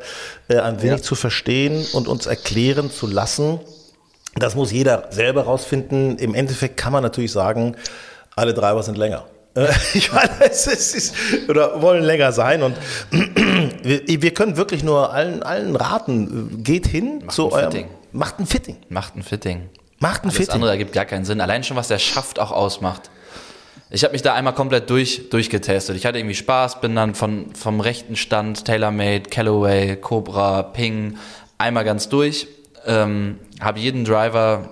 [0.49, 3.59] äh, ein wenig zu verstehen und uns erklären zu lassen.
[4.35, 6.17] Das muss jeder selber rausfinden.
[6.17, 7.75] Im Endeffekt kann man natürlich sagen,
[8.35, 9.25] alle Driver sind länger.
[9.55, 12.75] Äh, Ich meine, es ist, es ist, oder wollen länger sein und
[13.83, 17.87] wir, können wirklich nur allen, allen raten, äh, geht hin Macht zu ein eurem, Fitting.
[18.11, 19.69] macht ein Fitting, Macht ein Fitting.
[19.99, 20.55] macht ein Alles Fitting.
[20.55, 21.41] andere ergibt gar keinen Sinn.
[21.41, 23.09] Allein schon, was der Schaft auch ausmacht.
[23.93, 25.97] Ich habe mich da einmal komplett durch, durchgetestet.
[25.97, 31.17] Ich hatte irgendwie Spaß, bin dann von, vom rechten Stand, TaylorMade, Callaway, Cobra, Ping,
[31.57, 32.47] einmal ganz durch.
[32.85, 34.69] Ähm, habe jeden Driver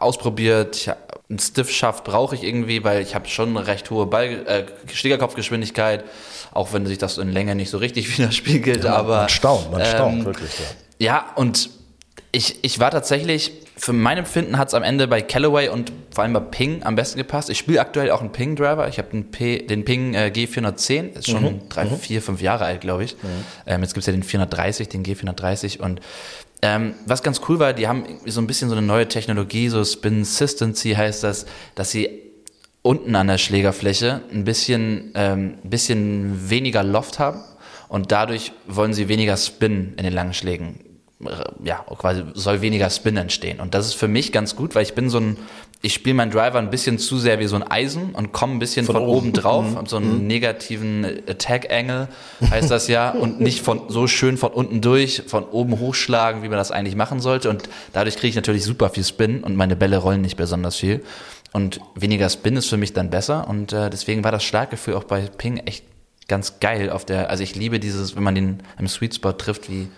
[0.00, 0.76] ausprobiert.
[0.76, 4.46] Ich, hab- einen Stiff-Schaft brauche ich irgendwie, weil ich habe schon eine recht hohe Ball,
[4.46, 6.04] äh, Schlägerkopfgeschwindigkeit,
[6.52, 8.86] auch wenn sich das in Länge nicht so richtig widerspiegelt.
[8.86, 10.50] aber man staunt, man staunt ähm, wirklich.
[10.98, 11.06] Ja.
[11.06, 11.70] ja, und
[12.30, 16.24] ich, ich war tatsächlich, für mein Empfinden hat es am Ende bei Callaway und vor
[16.24, 17.48] allem bei Ping am besten gepasst.
[17.48, 18.88] Ich spiele aktuell auch einen Ping-Driver.
[18.88, 23.04] Ich habe den, den Ping äh, G410, ist schon drei, vier, fünf Jahre alt, glaube
[23.04, 23.16] ich.
[23.66, 26.00] Ähm, jetzt gibt's ja den 430, den G430 und
[26.64, 29.84] ähm, was ganz cool war, die haben so ein bisschen so eine neue Technologie, so
[29.84, 32.08] Spin-Sistency heißt das, dass sie
[32.80, 37.40] unten an der Schlägerfläche ein bisschen, ähm, bisschen weniger Loft haben
[37.88, 40.80] und dadurch wollen sie weniger Spin in den langen Schlägen.
[41.22, 43.60] Äh, Ja, quasi soll weniger Spin entstehen.
[43.60, 45.36] Und das ist für mich ganz gut, weil ich bin so ein,
[45.84, 48.58] ich spiele meinen Driver ein bisschen zu sehr wie so ein Eisen und komme ein
[48.58, 49.32] bisschen von, Von oben oben.
[49.34, 52.08] drauf, hab so einen negativen Attack-Angle,
[52.50, 56.48] heißt das ja, und nicht von so schön von unten durch, von oben hochschlagen, wie
[56.48, 57.50] man das eigentlich machen sollte.
[57.50, 61.02] Und dadurch kriege ich natürlich super viel Spin und meine Bälle rollen nicht besonders viel.
[61.52, 65.04] und weniger Spin ist für mich dann besser und äh, deswegen war das Startgefühl auch
[65.04, 65.84] bei Ping echt
[66.28, 69.70] ganz geil auf der, also ich liebe dieses, wenn man den im Sweet Spot trifft,
[69.70, 69.88] wie,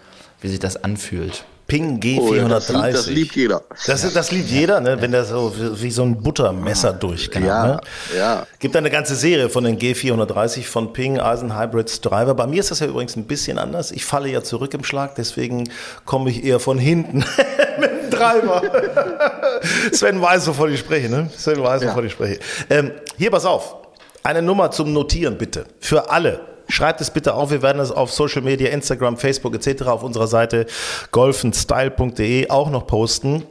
[0.40, 1.44] wie sich das anfühlt.
[1.66, 2.20] Ping G430.
[2.20, 3.62] Oh, ja, das, liebt, das liebt jeder.
[3.86, 5.00] Das, das liebt jeder, ne?
[5.00, 7.44] wenn der so wie so ein Buttermesser durchgeht.
[7.44, 7.80] Ja, ne?
[8.16, 8.46] ja.
[8.60, 12.34] Gibt eine ganze Serie von den G430 von Ping, Eisen Hybrids Driver.
[12.34, 13.90] Bei mir ist das ja übrigens ein bisschen anders.
[13.90, 15.68] Ich falle ja zurück im Schlag, deswegen
[16.04, 17.18] komme ich eher von hinten
[17.80, 18.62] mit dem Driver.
[19.92, 21.08] Sven weiß, wovon ich spreche.
[21.08, 21.30] Ne?
[21.36, 21.90] Sven weiß, Ja.
[21.90, 22.38] wovon ich spreche.
[22.70, 23.74] Ähm, hier, pass auf.
[24.22, 25.66] Eine Nummer zum Notieren bitte.
[25.80, 26.40] Für alle.
[26.68, 27.50] Schreibt es bitte auf.
[27.50, 29.82] Wir werden es auf Social Media, Instagram, Facebook etc.
[29.84, 30.66] auf unserer Seite
[31.12, 33.44] golfenstyle.de auch noch posten.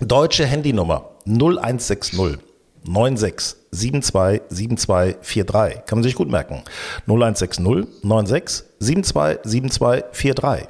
[0.00, 2.38] Deutsche Handynummer 0160
[2.84, 5.86] 96 72 72 43.
[5.86, 6.62] Kann man sich gut merken.
[7.06, 10.68] 0160 96 72 72 43.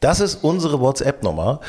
[0.00, 1.60] Das ist unsere WhatsApp-Nummer,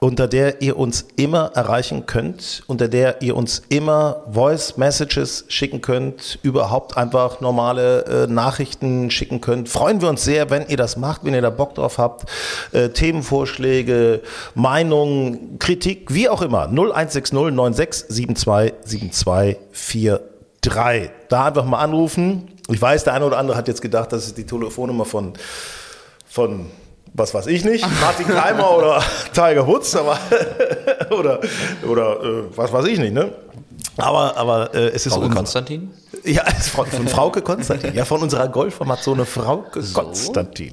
[0.00, 5.82] unter der ihr uns immer erreichen könnt, unter der ihr uns immer Voice Messages schicken
[5.82, 9.68] könnt, überhaupt einfach normale äh, Nachrichten schicken könnt.
[9.68, 12.30] Freuen wir uns sehr, wenn ihr das macht, wenn ihr da Bock drauf habt.
[12.72, 14.22] Äh, Themenvorschläge,
[14.54, 16.62] Meinungen, Kritik, wie auch immer.
[16.68, 20.20] 0160 96 72 72
[20.62, 21.10] 43.
[21.28, 22.48] Da einfach mal anrufen.
[22.68, 25.34] Ich weiß, der eine oder andere hat jetzt gedacht, das ist die Telefonnummer von,
[26.26, 26.66] von
[27.14, 29.02] was weiß ich nicht, Martin Keimer oder
[29.32, 30.18] Tiger Woods, aber
[31.10, 31.40] oder,
[31.88, 33.32] oder äh, was weiß ich nicht, ne?
[33.96, 35.92] Aber, aber äh, es ist Frauke Konstantin?
[36.24, 37.94] ja, es ist von, von Frauke Konstantin.
[37.94, 40.72] Ja, von unserer Golfamazone Frauke Konstantin.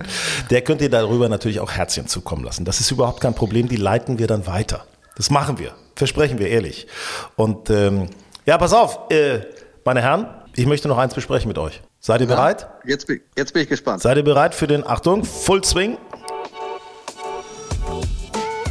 [0.50, 2.66] Der könnt ihr darüber natürlich auch Herzchen zukommen lassen.
[2.66, 3.68] Das ist überhaupt kein Problem.
[3.68, 4.86] Die leiten wir dann weiter.
[5.16, 5.72] Das machen wir.
[5.96, 6.88] Versprechen wir ehrlich.
[7.36, 8.10] Und ähm,
[8.46, 9.42] ja, pass auf, äh,
[9.84, 11.82] meine Herren, ich möchte noch eins besprechen mit euch.
[12.00, 12.68] Seid ihr bereit?
[12.86, 14.02] Jetzt bin, jetzt bin ich gespannt.
[14.02, 15.98] Seid ihr bereit für den, Achtung, Full Swing?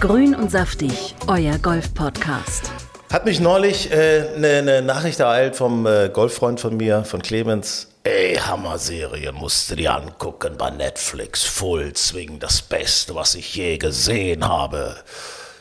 [0.00, 2.70] Grün und saftig, euer Golf-Podcast.
[3.10, 7.22] Hat mich neulich eine äh, ne- ne Nachricht ereilt vom äh, Golffreund von mir, von
[7.22, 7.88] Clemens.
[8.04, 11.44] Ey, Hammer-Serie, musst du dir angucken bei Netflix.
[11.44, 14.96] Full Swing, das Beste, was ich je gesehen habe.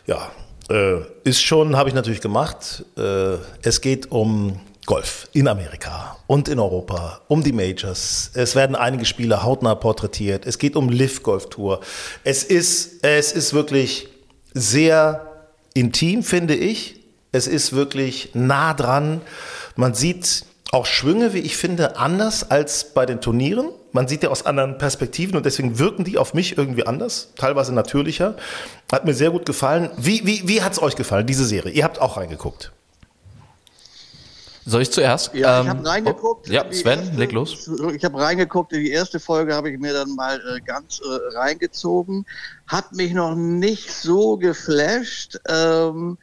[0.05, 0.31] Ja,
[0.69, 2.83] äh, ist schon, habe ich natürlich gemacht.
[2.97, 8.31] Äh, es geht um Golf in Amerika und in Europa, um die Majors.
[8.33, 10.45] Es werden einige Spieler hautnah porträtiert.
[10.45, 11.79] Es geht um Live Golf Tour.
[12.23, 14.09] Es ist, es ist wirklich
[14.55, 15.27] sehr
[15.75, 17.01] intim, finde ich.
[17.31, 19.21] Es ist wirklich nah dran.
[19.75, 23.69] Man sieht auch Schwünge, wie ich finde, anders als bei den Turnieren.
[23.91, 27.73] Man sieht ja aus anderen Perspektiven und deswegen wirken die auf mich irgendwie anders, teilweise
[27.73, 28.35] natürlicher.
[28.91, 29.89] Hat mir sehr gut gefallen.
[29.97, 31.71] Wie, wie, wie hat es euch gefallen, diese Serie?
[31.71, 32.71] Ihr habt auch reingeguckt.
[34.67, 35.33] Soll ich zuerst?
[35.35, 36.47] Ja, ich Ähm, habe reingeguckt.
[36.49, 37.69] oh, ja, Sven, erste- leg los.
[37.95, 38.71] Ich habe reingeguckt.
[38.71, 42.25] Die erste Folge habe ich mir dann mal äh, ganz äh, reingezogen.
[42.65, 45.39] Hat mich noch nicht so geflasht.
[45.47, 46.17] Ähm,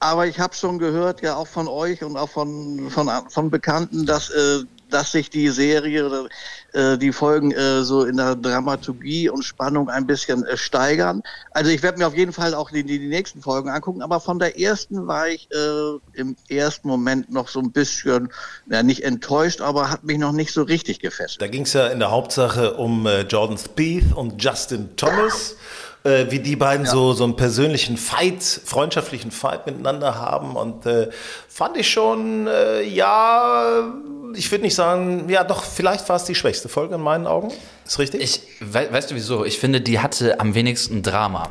[0.00, 4.06] aber ich habe schon gehört, ja auch von euch und auch von, von, von Bekannten,
[4.06, 4.60] dass, äh,
[4.90, 6.28] dass sich die Serie,
[6.72, 11.22] äh, die Folgen äh, so in der Dramaturgie und Spannung ein bisschen äh, steigern.
[11.52, 14.20] Also ich werde mir auf jeden Fall auch die, die, die nächsten Folgen angucken, aber
[14.20, 18.30] von der ersten war ich äh, im ersten Moment noch so ein bisschen,
[18.70, 21.40] ja nicht enttäuscht, aber hat mich noch nicht so richtig gefesselt.
[21.40, 25.56] Da ging es ja in der Hauptsache um äh, Jordan Spieth und Justin Thomas,
[26.04, 30.56] äh, wie die beiden so, so einen persönlichen Fight, freundschaftlichen Fight miteinander haben.
[30.56, 31.10] Und äh,
[31.48, 33.92] fand ich schon, äh, ja,
[34.34, 37.52] ich würde nicht sagen, ja doch, vielleicht war es die schwächste Folge in meinen Augen.
[37.86, 38.20] Ist richtig?
[38.20, 39.44] Ich, we weißt du wieso?
[39.44, 41.50] Ich finde, die hatte am wenigsten Drama.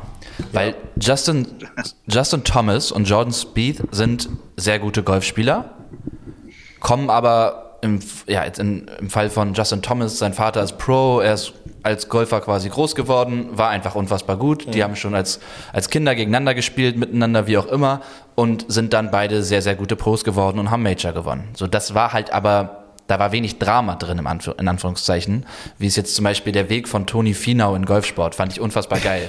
[0.52, 1.46] Weil Justin,
[2.06, 5.74] Justin Thomas und Jordan Spieth sind sehr gute Golfspieler,
[6.80, 11.20] kommen aber im, ja, jetzt in, im Fall von Justin Thomas, sein Vater ist Pro,
[11.20, 11.52] er ist
[11.88, 14.74] als Golfer quasi groß geworden, war einfach unfassbar gut.
[14.74, 15.40] Die haben schon als,
[15.72, 18.02] als Kinder gegeneinander gespielt, miteinander, wie auch immer,
[18.34, 21.48] und sind dann beide sehr, sehr gute Pros geworden und haben Major gewonnen.
[21.54, 25.46] So, das war halt aber da war wenig Drama drin, im Anf in Anführungszeichen,
[25.78, 29.00] wie es jetzt zum Beispiel der Weg von Toni Finau in Golfsport, fand ich unfassbar
[29.00, 29.26] geil.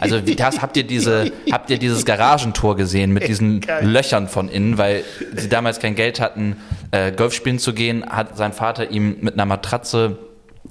[0.00, 4.50] Also wie, das, habt ihr diese, habt ihr dieses Garagentor gesehen mit diesen Löchern von
[4.50, 5.02] innen, weil
[5.34, 6.56] sie damals kein Geld hatten,
[6.90, 10.18] äh, Golf spielen zu gehen, hat sein Vater ihm mit einer Matratze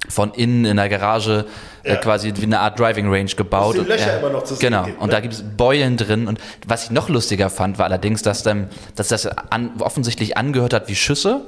[0.08, 1.46] von innen in der Garage
[1.84, 3.76] äh, quasi wie eine Art Driving Range gebaut.
[3.76, 4.84] Dass die Löcher Und er- immer noch zu sehen Genau.
[4.84, 5.12] gibt, Und ne?
[5.12, 6.28] da gibt es Beulen drin.
[6.28, 10.72] Und was ich noch lustiger fand, war allerdings, dass, dann, dass das an, offensichtlich angehört
[10.74, 11.40] hat wie Schüsse.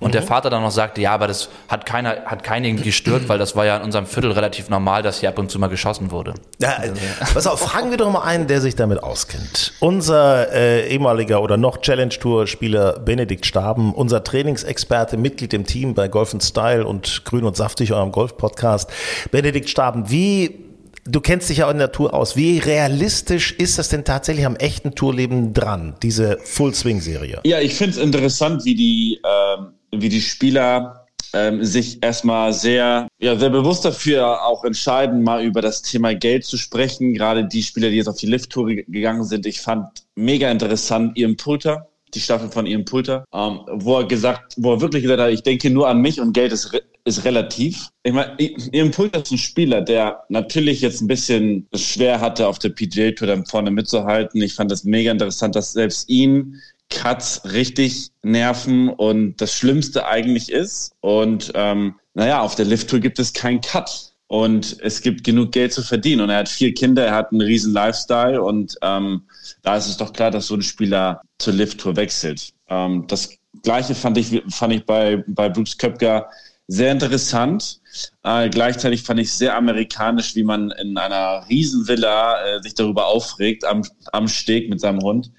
[0.00, 0.12] Und Mhm.
[0.12, 3.38] der Vater dann noch sagte, ja, aber das hat keiner, hat keinen irgendwie gestört, weil
[3.38, 6.10] das war ja in unserem Viertel relativ normal, dass hier ab und zu mal geschossen
[6.10, 6.34] wurde.
[6.60, 6.90] Ja, äh,
[7.32, 9.72] pass auf, fragen wir doch mal einen, der sich damit auskennt.
[9.80, 15.94] Unser äh, ehemaliger oder noch Challenge Tour Spieler Benedikt Staben, unser Trainingsexperte, Mitglied im Team
[15.94, 18.90] bei Golf Style und Grün und Saftig, eurem Golf Podcast.
[19.30, 20.64] Benedikt Staben, wie
[21.04, 22.34] du kennst dich ja auch in der Tour aus.
[22.34, 27.42] Wie realistisch ist das denn tatsächlich am echten Tourleben dran, diese Full-Swing-Serie?
[27.44, 33.06] Ja, ich finde es interessant, wie die, ähm, wie die Spieler ähm, sich erstmal sehr,
[33.20, 37.14] ja, sehr bewusst dafür auch entscheiden, mal über das Thema Geld zu sprechen.
[37.14, 39.46] Gerade die Spieler, die jetzt auf die Lift-Tour gegangen sind.
[39.46, 44.54] Ich fand mega interessant Ian Pulter, die Staffel von Ian Pulter, ähm, wo er gesagt,
[44.56, 46.70] wo er wirklich gesagt hat, ich denke nur an mich und Geld ist,
[47.04, 47.88] ist relativ.
[48.02, 52.58] Ich meine, Ian Pulter ist ein Spieler, der natürlich jetzt ein bisschen schwer hatte, auf
[52.58, 54.40] der PGA Tour dann vorne mitzuhalten.
[54.42, 60.50] Ich fand das mega interessant, dass selbst ihn Cuts richtig nerven und das Schlimmste eigentlich
[60.50, 60.92] ist.
[61.00, 64.07] Und ähm, naja, auf der Lift-Tour gibt es keinen Cut.
[64.28, 66.20] Und es gibt genug Geld zu verdienen.
[66.22, 68.42] Und er hat vier Kinder, er hat einen riesen Lifestyle.
[68.42, 69.22] Und ähm,
[69.62, 72.52] da ist es doch klar, dass so ein Spieler zur Lift-Tour wechselt.
[72.68, 73.30] Ähm, das
[73.62, 76.28] Gleiche fand ich, fand ich bei, bei Brooks Köpker
[76.68, 77.80] sehr interessant.
[78.22, 83.64] Äh, gleichzeitig fand ich sehr amerikanisch, wie man in einer Riesenvilla äh, sich darüber aufregt,
[83.64, 85.32] am, am Steg mit seinem Hund,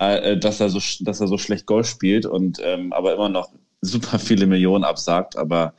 [0.00, 3.28] äh, äh, dass, er so, dass er so schlecht Golf spielt und ähm, aber immer
[3.28, 5.36] noch super viele Millionen absagt.
[5.36, 5.74] Aber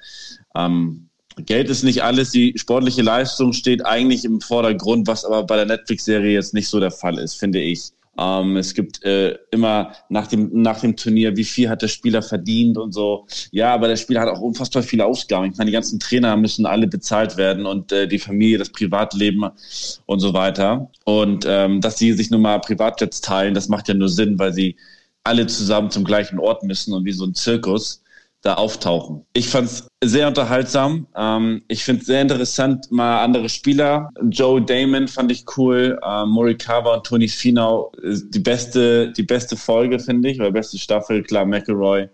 [0.55, 1.06] ähm,
[1.45, 2.31] Geld ist nicht alles.
[2.31, 6.79] Die sportliche Leistung steht eigentlich im Vordergrund, was aber bei der Netflix-Serie jetzt nicht so
[6.79, 7.91] der Fall ist, finde ich.
[8.19, 12.21] Ähm, es gibt äh, immer nach dem, nach dem Turnier, wie viel hat der Spieler
[12.21, 13.27] verdient und so.
[13.51, 15.51] Ja, aber der Spieler hat auch unfassbar viele Ausgaben.
[15.51, 19.45] Ich meine, die ganzen Trainer müssen alle bezahlt werden und äh, die Familie, das Privatleben
[20.05, 20.89] und so weiter.
[21.05, 24.53] Und ähm, dass sie sich nun mal Privatjets teilen, das macht ja nur Sinn, weil
[24.53, 24.75] sie
[25.23, 28.01] alle zusammen zum gleichen Ort müssen und wie so ein Zirkus
[28.41, 29.25] da auftauchen.
[29.33, 31.07] Ich fand es sehr unterhaltsam.
[31.15, 34.09] Ähm, ich finde es sehr interessant, mal andere Spieler.
[34.29, 35.99] Joe Damon fand ich cool.
[36.07, 41.23] Ähm, Morikawa und Tony Finau, die beste, die beste Folge, finde ich, oder beste Staffel.
[41.23, 42.09] Klar, McElroy.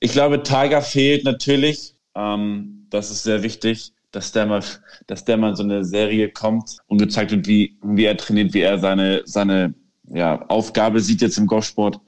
[0.00, 1.94] Ich glaube, Tiger fehlt natürlich.
[2.14, 4.62] Ähm, das ist sehr wichtig, dass der mal,
[5.06, 8.60] dass der mal so eine Serie kommt und gezeigt wird, wie, wie er trainiert, wie
[8.60, 9.74] er seine, seine
[10.12, 11.98] ja, Aufgabe sieht jetzt im Golfsport.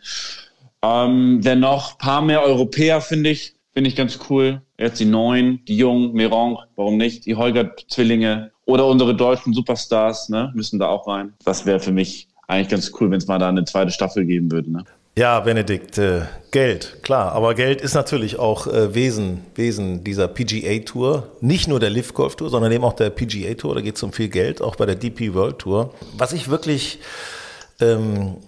[0.84, 3.54] Ähm, dennoch paar mehr Europäer, finde ich.
[3.72, 4.60] Finde ich ganz cool.
[4.78, 7.26] Jetzt die Neuen, die Jungen, Meron, warum nicht?
[7.26, 11.32] Die Holger-Zwillinge oder unsere deutschen Superstars, ne, müssen da auch rein.
[11.44, 14.50] Das wäre für mich eigentlich ganz cool, wenn es mal da eine zweite Staffel geben
[14.52, 14.84] würde, ne?
[15.16, 17.32] Ja, Benedikt, äh, Geld, klar.
[17.32, 21.28] Aber Geld ist natürlich auch äh, Wesen, Wesen dieser PGA-Tour.
[21.40, 23.76] Nicht nur der Live Golf Tour, sondern eben auch der PGA-Tour.
[23.76, 25.94] Da geht es um viel Geld, auch bei der DP World Tour.
[26.16, 26.98] Was ich wirklich
[27.80, 28.38] ähm,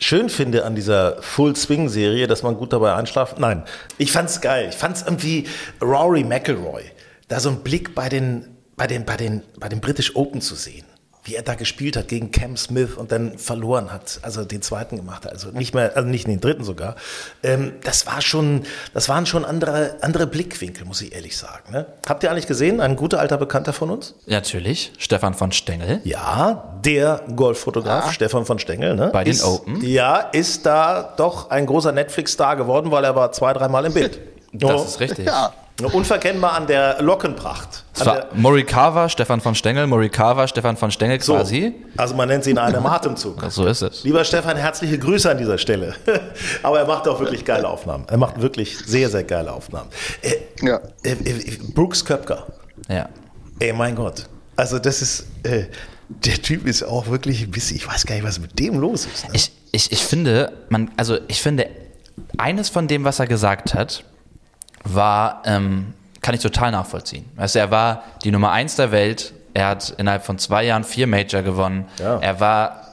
[0.00, 3.38] schön finde an dieser Full Swing Serie, dass man gut dabei einschlaft.
[3.38, 3.62] Nein,
[3.98, 4.68] ich fand's geil.
[4.70, 5.46] Ich fand's irgendwie
[5.80, 6.82] Rory McIlroy,
[7.28, 10.54] da so einen Blick bei den, bei den, bei den, bei den British Open zu
[10.54, 10.89] sehen
[11.24, 14.96] wie er da gespielt hat gegen Cam Smith und dann verloren hat, also den zweiten
[14.96, 16.96] gemacht hat, also nicht mehr, also nicht den dritten sogar.
[17.42, 18.62] Ähm, das war schon,
[18.94, 21.72] das waren schon andere, andere Blickwinkel, muss ich ehrlich sagen.
[21.72, 21.86] Ne?
[22.08, 24.14] Habt ihr eigentlich gesehen, ein guter alter Bekannter von uns?
[24.26, 26.00] Natürlich, Stefan von Stengel.
[26.04, 28.12] Ja, der Golffotograf ah.
[28.12, 28.94] Stefan von Stengel.
[28.94, 29.10] Ne?
[29.12, 29.82] Bei den ist, Open.
[29.84, 34.20] Ja, ist da doch ein großer Netflix-Star geworden, weil er war zwei, dreimal im Bild.
[34.52, 34.84] das oh.
[34.84, 35.26] ist richtig.
[35.26, 35.52] Ja.
[35.92, 37.84] Unverkennbar an der Lockenpracht.
[37.94, 41.74] Es war Morikawa, Stefan von Stengel, Morikawa, Stefan von Stengel quasi.
[41.94, 43.42] So, also man nennt sie in einem Atemzug.
[43.48, 44.04] So ist es.
[44.04, 45.94] Lieber Stefan, herzliche Grüße an dieser Stelle.
[46.62, 48.04] Aber er macht auch wirklich geile Aufnahmen.
[48.08, 49.88] Er macht wirklich sehr, sehr geile Aufnahmen.
[50.20, 50.80] Äh, ja.
[51.02, 52.46] Äh, äh, Brooks Köpker.
[52.88, 53.08] Ja.
[53.58, 54.26] Ey, mein Gott.
[54.56, 55.64] Also das ist, äh,
[56.08, 59.06] der Typ ist auch wirklich ein bisschen, ich weiß gar nicht, was mit dem los
[59.06, 59.24] ist.
[59.24, 59.30] Ne?
[59.34, 61.68] Ich, ich, ich finde, man, also ich finde,
[62.36, 64.04] eines von dem, was er gesagt hat,
[64.84, 67.24] war, ähm, kann ich total nachvollziehen.
[67.36, 69.32] Weißt du, er war die Nummer eins der Welt.
[69.54, 71.86] Er hat innerhalb von zwei Jahren vier Major gewonnen.
[71.98, 72.18] Ja.
[72.18, 72.86] Er war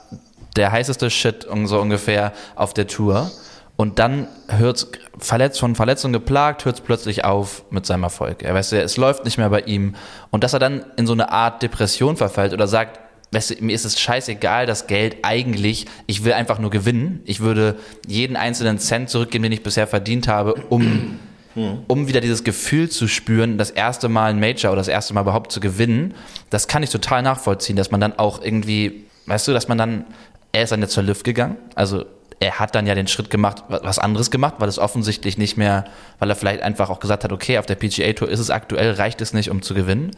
[0.55, 3.29] der heißeste Shit so ungefähr auf der Tour.
[3.75, 4.87] Und dann hört
[5.19, 8.41] verletzt, von Verletzungen geplagt, hört es plötzlich auf mit seinem Erfolg.
[8.41, 9.93] Er weiß, es läuft nicht mehr bei ihm.
[10.31, 12.99] Und dass er dann in so eine Art Depression verfällt oder sagt,
[13.31, 17.21] weißt du, mir ist es scheißegal, das Geld eigentlich, ich will einfach nur gewinnen.
[17.25, 17.75] Ich würde
[18.07, 21.19] jeden einzelnen Cent zurückgeben, den ich bisher verdient habe, um
[21.57, 21.79] mhm.
[21.87, 25.21] um wieder dieses Gefühl zu spüren, das erste Mal ein Major oder das erste Mal
[25.21, 26.13] überhaupt zu gewinnen.
[26.49, 30.05] Das kann ich total nachvollziehen, dass man dann auch irgendwie, weißt du, dass man dann,
[30.53, 32.05] er ist dann jetzt zur Lift gegangen, also
[32.39, 35.85] er hat dann ja den Schritt gemacht, was anderes gemacht, weil es offensichtlich nicht mehr,
[36.19, 38.91] weil er vielleicht einfach auch gesagt hat, okay, auf der PGA Tour ist es aktuell,
[38.91, 40.11] reicht es nicht, um zu gewinnen.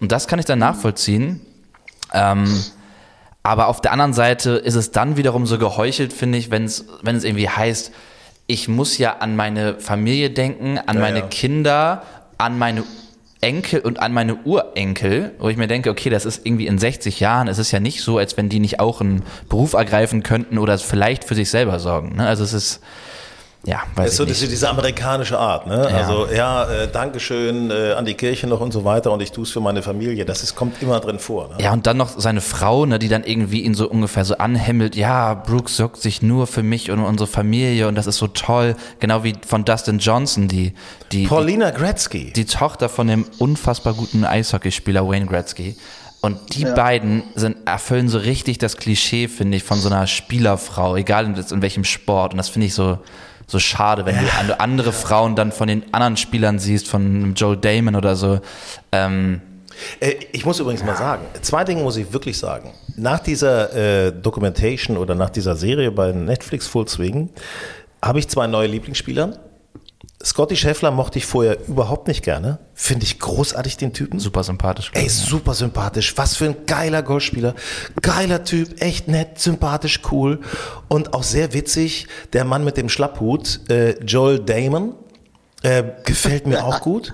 [0.00, 1.42] Und das kann ich dann nachvollziehen.
[2.14, 2.64] Ähm,
[3.42, 6.86] aber auf der anderen Seite ist es dann wiederum so geheuchelt, finde ich, wenn es,
[7.02, 7.92] wenn es irgendwie heißt,
[8.46, 11.26] ich muss ja an meine Familie denken, an ja, meine ja.
[11.26, 12.02] Kinder,
[12.38, 12.84] an meine
[13.40, 17.20] Enkel und an meine Urenkel, wo ich mir denke, okay, das ist irgendwie in 60
[17.20, 20.58] Jahren, es ist ja nicht so, als wenn die nicht auch einen Beruf ergreifen könnten
[20.58, 22.16] oder vielleicht für sich selber sorgen.
[22.16, 22.26] Ne?
[22.26, 22.80] Also es ist,
[23.66, 24.42] ja, Das weiß ist so nicht.
[24.42, 25.88] diese amerikanische Art, ne?
[25.90, 25.96] Ja.
[25.96, 29.42] Also ja, äh, Dankeschön äh, an die Kirche noch und so weiter und ich tue
[29.42, 30.24] es für meine Familie.
[30.24, 31.48] Das ist, kommt immer drin vor.
[31.48, 31.54] Ne?
[31.58, 34.94] Ja, und dann noch seine Frau, ne, die dann irgendwie ihn so ungefähr so anhimmelt,
[34.94, 38.76] ja, Brooks sorgt sich nur für mich und unsere Familie und das ist so toll.
[39.00, 40.72] Genau wie von Dustin Johnson, die,
[41.10, 42.32] die, die, Paulina Gretzky.
[42.32, 45.76] die Tochter von dem unfassbar guten Eishockeyspieler Wayne Gretzky.
[46.20, 50.96] Und die beiden sind, erfüllen so richtig das Klischee, finde ich, von so einer Spielerfrau,
[50.96, 52.32] egal in, in welchem Sport.
[52.32, 52.98] Und das finde ich so,
[53.46, 57.56] so schade, wenn du an- andere Frauen dann von den anderen Spielern siehst, von Joel
[57.56, 58.40] Damon oder so.
[58.92, 59.40] Ähm,
[60.00, 62.72] Äh, ich muss übrigens mal sagen, zwei Dinge muss ich wirklich sagen.
[62.96, 67.28] Nach dieser äh, Documentation oder nach dieser Serie bei Netflix Full Swing
[68.02, 69.38] habe ich zwei neue Lieblingsspieler.
[70.24, 72.58] Scotty Scheffler mochte ich vorher überhaupt nicht gerne.
[72.74, 74.18] Finde ich großartig, den Typen.
[74.18, 74.90] super sympathisch.
[74.94, 76.16] Ey, super sympathisch.
[76.16, 77.54] Was für ein geiler Golfspieler.
[78.02, 80.40] Geiler Typ, echt nett, sympathisch, cool.
[80.88, 84.94] Und auch sehr witzig, der Mann mit dem Schlapphut, äh, Joel Damon.
[85.62, 87.12] Äh, gefällt mir auch gut.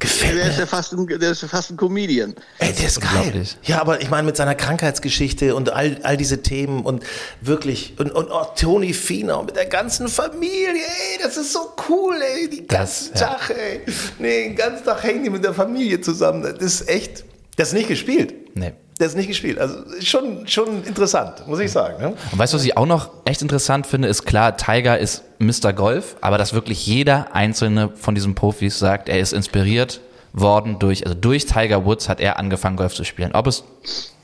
[0.00, 0.60] Gefällt Der ist mir.
[0.60, 2.34] ja fast ein, der ist ja fast ein Comedian.
[2.58, 3.44] Ey, der ist geil.
[3.62, 7.04] Ja, aber ich meine, mit seiner Krankheitsgeschichte und all, all diese Themen und
[7.40, 12.16] wirklich, und, und auch Tony Fiener mit der ganzen Familie, ey, das ist so cool,
[12.20, 13.28] ey, die ganzen Das, ja.
[13.28, 13.80] Tag, ey.
[14.18, 16.42] Nee, den ganzen Tag hängen die mit der Familie zusammen.
[16.42, 17.24] Das ist echt,
[17.56, 18.34] das ist nicht gespielt.
[18.56, 18.72] Nee.
[19.00, 19.58] Das ist nicht gespielt.
[19.58, 22.02] Also schon, schon interessant, muss ich sagen.
[22.02, 22.08] Ne?
[22.32, 25.72] Und weißt du, was ich auch noch echt interessant finde, ist klar, Tiger ist Mr.
[25.72, 30.02] Golf, aber dass wirklich jeder einzelne von diesen Profis sagt, er ist inspiriert
[30.34, 33.32] worden durch, also durch Tiger Woods hat er angefangen, Golf zu spielen.
[33.32, 33.64] Ob es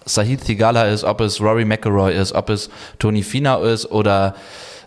[0.04, 2.68] Sahid Thigala ist, ob es Rory McIlroy ist, ob es
[2.98, 4.34] Tony Finau ist oder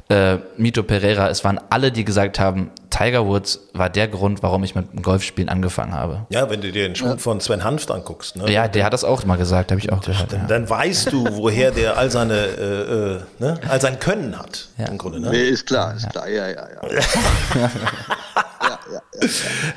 [0.10, 4.64] äh, Mito Pereira, es waren alle, die gesagt haben, Tiger Woods war der Grund, warum
[4.64, 6.26] ich mit dem Golfspielen angefangen habe.
[6.30, 8.52] Ja, wenn du dir den Schwung von Sven Hanft anguckst, ne?
[8.52, 10.34] Ja, der hat das auch mal gesagt, habe ich auch gehört.
[10.34, 10.48] dann, Ja.
[10.48, 13.60] dann weißt du, woher der all seine, äh, äh, ne?
[13.70, 15.20] all sein Können hat, im Grunde.
[15.20, 15.30] Ne?
[15.30, 16.90] Nee, ist klar, ist klar, ja, ja, ja.
[16.90, 17.00] ja,
[17.56, 17.70] ja,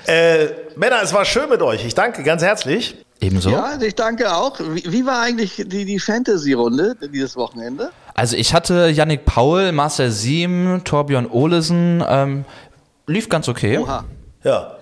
[0.07, 0.13] ja.
[0.13, 1.85] Äh, Männer, es war schön mit euch.
[1.85, 2.97] Ich danke ganz herzlich.
[3.21, 3.51] Ebenso.
[3.51, 4.59] ja, ich danke auch.
[4.59, 7.91] Wie, wie war eigentlich die, die Fantasy-Runde dieses Wochenende?
[8.15, 12.45] Also ich hatte Yannick Paul, Marcel Siem, Torbjörn Olesen, ähm,
[13.13, 13.79] lief ganz okay.
[13.79, 14.05] Oha.
[14.43, 14.77] Ja.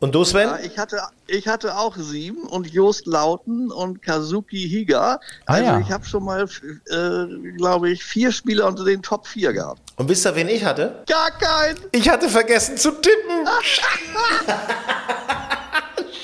[0.00, 0.48] Und du, Sven?
[0.48, 5.18] Ja, ich, hatte, ich hatte auch sieben und Jost Lauten und Kazuki Higa.
[5.46, 5.80] Ah, Also ja.
[5.80, 9.80] ich habe schon mal, äh, glaube ich, vier Spieler unter den Top 4 gehabt.
[9.96, 11.04] Und wisst ihr, wen ich hatte?
[11.08, 11.76] Gar kein!
[11.92, 13.46] Ich hatte vergessen zu tippen.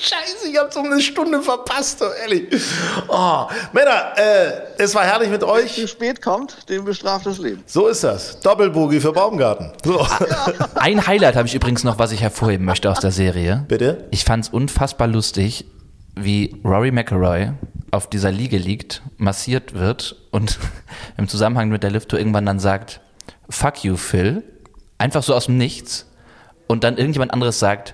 [0.01, 2.47] Scheiße, ich habe so eine Stunde verpasst, so ehrlich.
[3.07, 5.87] Oh, Männer, äh, es war herrlich mit Zu euch.
[5.87, 7.63] spät kommt, dem bestraft das Leben.
[7.67, 8.39] So ist das.
[8.39, 9.71] Doppelboogie für Baumgarten.
[9.85, 10.03] So.
[10.73, 13.63] Ein Highlight habe ich übrigens noch, was ich hervorheben möchte aus der Serie.
[13.67, 14.07] Bitte?
[14.09, 15.65] Ich fand es unfassbar lustig,
[16.15, 17.51] wie Rory McIlroy
[17.91, 20.57] auf dieser Liege liegt, massiert wird und
[21.17, 23.01] im Zusammenhang mit der Lift-Tour irgendwann dann sagt,
[23.51, 24.41] fuck you, Phil.
[24.97, 26.07] Einfach so aus dem Nichts.
[26.65, 27.93] Und dann irgendjemand anderes sagt,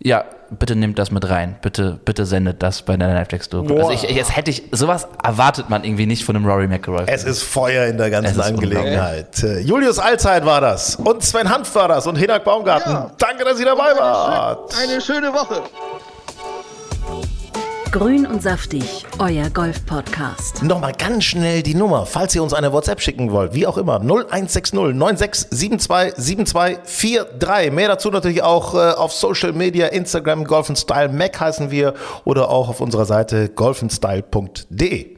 [0.00, 1.56] ja, bitte nehmt das mit rein.
[1.60, 3.76] Bitte, bitte sendet das bei der Netflix-Doku.
[3.76, 7.04] Also ich, jetzt hätte ich, sowas erwartet man irgendwie nicht von einem Rory McIlroy.
[7.06, 9.44] Es ist Feuer in der ganzen Angelegenheit.
[9.62, 10.96] Julius Allzeit war das.
[10.96, 12.06] Und Sven Hanf war das.
[12.06, 12.92] Und Hinak Baumgarten.
[12.92, 13.10] Ja.
[13.18, 14.74] Danke, dass ihr dabei wart.
[14.80, 15.62] Eine schöne Woche.
[17.90, 20.62] Grün und saftig, euer Golf-Podcast.
[20.62, 24.00] Nochmal ganz schnell die Nummer, falls ihr uns eine WhatsApp schicken wollt, wie auch immer,
[24.00, 27.72] 0160 9672 7243.
[27.72, 32.50] Mehr dazu natürlich auch äh, auf Social Media, Instagram, Golf Style Mac heißen wir oder
[32.50, 35.17] auch auf unserer Seite golfenstyle.de.